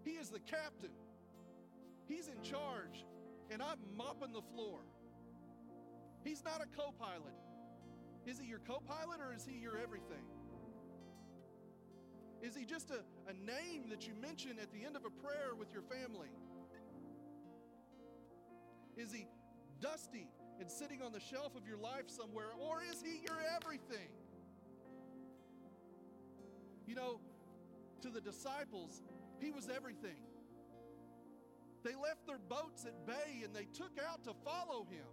He 0.04 0.12
is 0.12 0.30
the 0.30 0.38
captain, 0.38 0.96
He's 2.08 2.28
in 2.28 2.42
charge, 2.42 3.04
and 3.50 3.62
I'm 3.62 3.76
mopping 3.94 4.32
the 4.32 4.40
floor. 4.40 4.78
He's 6.24 6.42
not 6.42 6.62
a 6.62 6.76
co 6.80 6.92
pilot. 6.98 7.34
Is 8.24 8.38
he 8.38 8.46
your 8.46 8.60
co 8.60 8.80
pilot 8.80 9.20
or 9.20 9.34
is 9.34 9.44
he 9.44 9.58
your 9.58 9.76
everything? 9.76 10.24
Is 12.40 12.56
he 12.56 12.64
just 12.64 12.90
a, 12.90 13.00
a 13.28 13.34
name 13.34 13.90
that 13.90 14.08
you 14.08 14.14
mention 14.14 14.52
at 14.62 14.72
the 14.72 14.86
end 14.86 14.96
of 14.96 15.04
a 15.04 15.10
prayer 15.10 15.54
with 15.58 15.74
your 15.74 15.82
family? 15.82 16.30
Is 18.96 19.12
he 19.12 19.26
dusty 19.78 20.26
and 20.58 20.70
sitting 20.70 21.02
on 21.02 21.12
the 21.12 21.20
shelf 21.20 21.54
of 21.54 21.66
your 21.68 21.76
life 21.76 22.08
somewhere, 22.08 22.48
or 22.58 22.82
is 22.82 23.02
he 23.02 23.20
your 23.26 23.38
everything? 23.56 24.08
You 26.90 26.96
know, 26.96 27.20
to 28.02 28.08
the 28.08 28.20
disciples, 28.20 29.00
he 29.38 29.52
was 29.52 29.68
everything. 29.72 30.18
They 31.84 31.94
left 31.94 32.26
their 32.26 32.40
boats 32.40 32.84
at 32.84 33.06
bay 33.06 33.44
and 33.44 33.54
they 33.54 33.68
took 33.72 33.92
out 34.10 34.24
to 34.24 34.32
follow 34.44 34.88
him. 34.90 35.06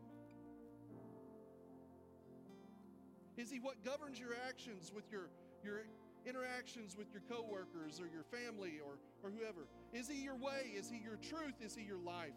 Is 3.38 3.52
he 3.52 3.60
what 3.60 3.86
governs 3.86 4.20
your 4.20 4.32
actions 4.50 4.92
with 4.92 5.04
your, 5.12 5.30
your 5.64 5.84
interactions 6.26 6.98
with 6.98 7.14
your 7.14 7.22
coworkers 7.30 8.02
or 8.02 8.08
your 8.08 8.24
family 8.24 8.80
or, 8.84 8.98
or 9.22 9.30
whoever? 9.30 9.68
Is 9.94 10.10
he 10.10 10.24
your 10.24 10.36
way? 10.36 10.72
Is 10.76 10.90
he 10.90 10.98
your 10.98 11.18
truth? 11.18 11.62
Is 11.62 11.76
he 11.76 11.84
your 11.84 12.00
life? 12.00 12.34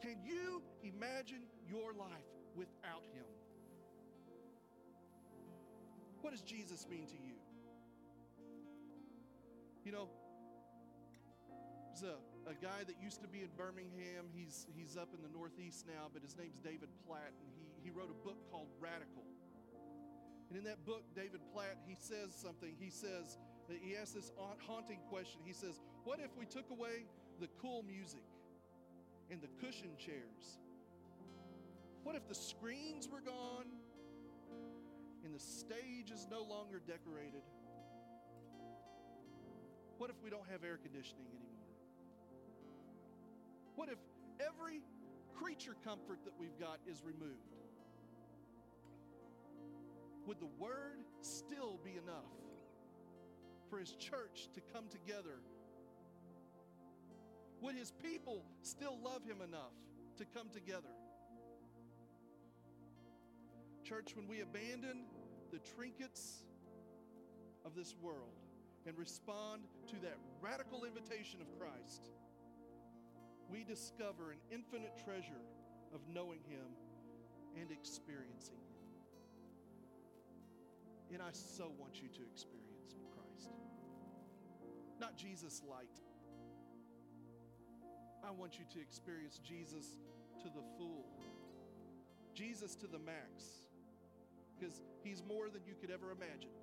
Can 0.00 0.16
you 0.24 0.62
imagine 0.82 1.42
your 1.68 1.92
life 1.92 2.32
without 2.56 3.04
him? 3.12 3.26
What 6.22 6.30
does 6.30 6.40
Jesus 6.40 6.86
mean 6.88 7.06
to 7.08 7.12
you? 7.12 7.34
You 9.88 9.96
know, 9.96 10.08
there's 11.88 12.04
a, 12.04 12.20
a 12.44 12.52
guy 12.60 12.84
that 12.84 13.00
used 13.00 13.22
to 13.22 13.28
be 13.28 13.40
in 13.40 13.48
Birmingham. 13.56 14.28
He's, 14.36 14.66
he's 14.76 14.98
up 14.98 15.16
in 15.16 15.22
the 15.24 15.32
Northeast 15.32 15.86
now, 15.88 16.12
but 16.12 16.20
his 16.20 16.36
name's 16.36 16.60
David 16.60 16.92
Platt, 17.06 17.32
and 17.40 17.48
he, 17.56 17.88
he 17.88 17.88
wrote 17.88 18.12
a 18.12 18.20
book 18.20 18.36
called 18.52 18.68
Radical. 18.78 19.24
And 20.50 20.58
in 20.58 20.64
that 20.64 20.84
book, 20.84 21.04
David 21.16 21.40
Platt, 21.54 21.80
he 21.88 21.96
says 21.98 22.36
something. 22.36 22.76
He 22.78 22.90
says, 22.90 23.38
he 23.80 23.96
asks 23.96 24.12
this 24.12 24.30
haunting 24.36 25.00
question. 25.08 25.40
He 25.42 25.54
says, 25.54 25.80
What 26.04 26.20
if 26.20 26.36
we 26.36 26.44
took 26.44 26.68
away 26.68 27.08
the 27.40 27.48
cool 27.58 27.82
music 27.82 28.28
and 29.30 29.40
the 29.40 29.48
cushion 29.64 29.96
chairs? 29.96 30.60
What 32.04 32.14
if 32.14 32.28
the 32.28 32.34
screens 32.34 33.08
were 33.08 33.22
gone 33.22 33.72
and 35.24 35.34
the 35.34 35.40
stage 35.40 36.10
is 36.12 36.26
no 36.30 36.42
longer 36.44 36.78
decorated? 36.86 37.40
What 39.98 40.10
if 40.10 40.16
we 40.22 40.30
don't 40.30 40.48
have 40.50 40.62
air 40.62 40.78
conditioning 40.80 41.26
anymore? 41.26 41.58
What 43.74 43.88
if 43.88 43.98
every 44.40 44.80
creature 45.36 45.74
comfort 45.84 46.20
that 46.24 46.34
we've 46.38 46.58
got 46.58 46.78
is 46.86 47.02
removed? 47.04 47.56
Would 50.26 50.38
the 50.40 50.50
word 50.58 51.04
still 51.20 51.80
be 51.84 51.92
enough 51.92 52.30
for 53.68 53.78
his 53.78 53.90
church 53.96 54.48
to 54.54 54.60
come 54.72 54.84
together? 54.88 55.40
Would 57.60 57.74
his 57.74 57.90
people 57.90 58.44
still 58.62 58.98
love 59.02 59.24
him 59.24 59.40
enough 59.40 59.74
to 60.18 60.24
come 60.24 60.48
together? 60.50 60.94
Church, 63.82 64.14
when 64.14 64.28
we 64.28 64.42
abandon 64.42 65.06
the 65.50 65.58
trinkets 65.58 66.44
of 67.64 67.74
this 67.74 67.96
world 68.00 68.47
and 68.88 68.96
respond 68.96 69.60
to 69.86 69.96
that 70.00 70.16
radical 70.40 70.84
invitation 70.84 71.42
of 71.42 71.46
Christ, 71.60 72.08
we 73.50 73.62
discover 73.62 74.32
an 74.32 74.38
infinite 74.50 74.96
treasure 75.04 75.44
of 75.94 76.00
knowing 76.08 76.40
him 76.48 76.64
and 77.60 77.70
experiencing 77.70 78.56
him. 78.56 78.64
And 81.12 81.22
I 81.22 81.32
so 81.32 81.70
want 81.78 82.00
you 82.00 82.08
to 82.08 82.22
experience 82.32 82.96
Christ. 83.12 83.52
Not 84.98 85.16
Jesus 85.18 85.62
light. 85.68 86.00
I 88.26 88.30
want 88.30 88.58
you 88.58 88.64
to 88.72 88.80
experience 88.80 89.38
Jesus 89.38 89.98
to 90.42 90.48
the 90.48 90.62
full, 90.78 91.04
Jesus 92.34 92.74
to 92.76 92.86
the 92.86 92.98
max, 92.98 93.62
because 94.58 94.80
he's 95.02 95.22
more 95.28 95.50
than 95.50 95.60
you 95.66 95.74
could 95.78 95.90
ever 95.90 96.10
imagine. 96.10 96.57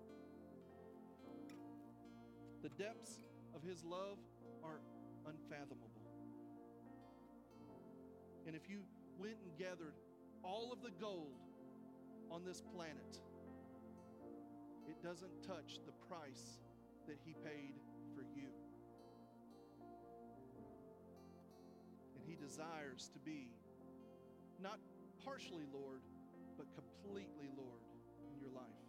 The 2.65 2.83
depths 2.83 3.21
of 3.53 3.61
his 3.61 3.83
love 3.83 4.17
are 4.63 4.81
unfathomable. 5.27 6.01
And 8.47 8.55
if 8.55 8.67
you 8.67 8.79
went 9.19 9.35
and 9.43 9.55
gathered 9.55 9.93
all 10.43 10.73
of 10.73 10.81
the 10.81 10.89
gold 10.99 11.37
on 12.31 12.43
this 12.43 12.63
planet, 12.75 13.21
it 14.89 14.99
doesn't 15.03 15.43
touch 15.45 15.77
the 15.85 15.91
price 16.09 16.57
that 17.05 17.17
he 17.23 17.35
paid 17.45 17.75
for 18.15 18.23
you. 18.35 18.49
And 22.15 22.25
he 22.27 22.35
desires 22.35 23.11
to 23.13 23.19
be 23.19 23.49
not 24.59 24.79
partially 25.23 25.65
Lord, 25.71 26.01
but 26.57 26.65
completely 26.73 27.51
Lord 27.55 27.85
in 28.33 28.39
your 28.41 28.49
life. 28.49 28.81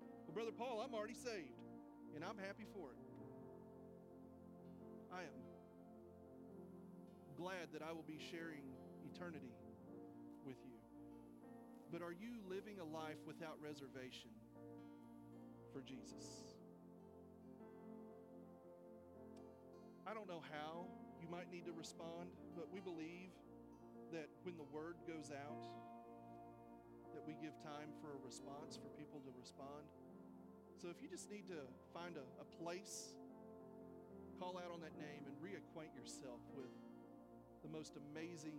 Well, 0.00 0.32
Brother 0.32 0.52
Paul, 0.56 0.82
I'm 0.82 0.94
already 0.94 1.12
saved, 1.12 1.60
and 2.14 2.24
I'm 2.24 2.38
happy 2.38 2.66
for 2.72 2.90
it. 2.90 3.00
I 5.12 5.22
am 5.22 5.38
glad 7.36 7.72
that 7.72 7.82
I 7.82 7.92
will 7.92 8.06
be 8.06 8.18
sharing 8.30 8.62
eternity 9.04 9.52
with 10.44 10.56
you. 10.64 10.78
But 11.90 12.02
are 12.02 12.12
you 12.12 12.40
living 12.48 12.80
a 12.80 12.84
life 12.84 13.20
without 13.26 13.56
reservation 13.60 14.30
for 15.72 15.80
Jesus? 15.82 16.56
I 20.06 20.14
don't 20.14 20.28
know 20.28 20.42
how 20.50 20.86
you 21.20 21.28
might 21.28 21.50
need 21.50 21.66
to 21.66 21.72
respond, 21.72 22.30
but 22.56 22.68
we 22.72 22.80
believe 22.80 23.30
that 24.12 24.28
when 24.42 24.56
the 24.56 24.68
word 24.72 24.96
goes 25.06 25.30
out, 25.30 25.64
that 27.14 27.24
we 27.26 27.34
give 27.40 27.56
time 27.62 27.92
for 28.00 28.12
a 28.12 28.20
response, 28.24 28.76
for 28.76 28.88
people 28.96 29.20
to 29.20 29.32
respond. 29.38 29.84
So 30.82 30.90
if 30.90 30.98
you 30.98 31.06
just 31.06 31.30
need 31.30 31.46
to 31.46 31.62
find 31.94 32.18
a, 32.18 32.26
a 32.42 32.46
place, 32.58 33.14
call 34.42 34.58
out 34.58 34.74
on 34.74 34.82
that 34.82 34.98
name 34.98 35.22
and 35.30 35.34
reacquaint 35.38 35.94
yourself 35.94 36.42
with 36.58 36.74
the 37.62 37.70
most 37.70 37.94
amazing 38.10 38.58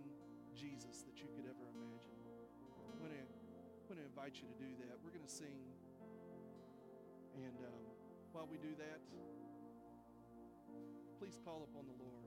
Jesus 0.56 1.04
that 1.04 1.20
you 1.20 1.28
could 1.36 1.44
ever 1.44 1.68
imagine. 1.68 2.16
I'm 2.88 2.96
going 2.96 3.12
to, 3.12 3.28
I'm 3.28 3.84
going 3.92 4.00
to 4.00 4.08
invite 4.08 4.40
you 4.40 4.48
to 4.48 4.56
do 4.56 4.72
that. 4.88 4.96
We're 5.04 5.12
going 5.12 5.28
to 5.28 5.36
sing. 5.36 5.68
And 7.44 7.60
um, 7.60 7.84
while 8.32 8.48
we 8.48 8.56
do 8.56 8.72
that, 8.80 9.04
please 11.20 11.36
call 11.44 11.68
upon 11.68 11.84
the 11.84 11.96
Lord. 12.00 12.24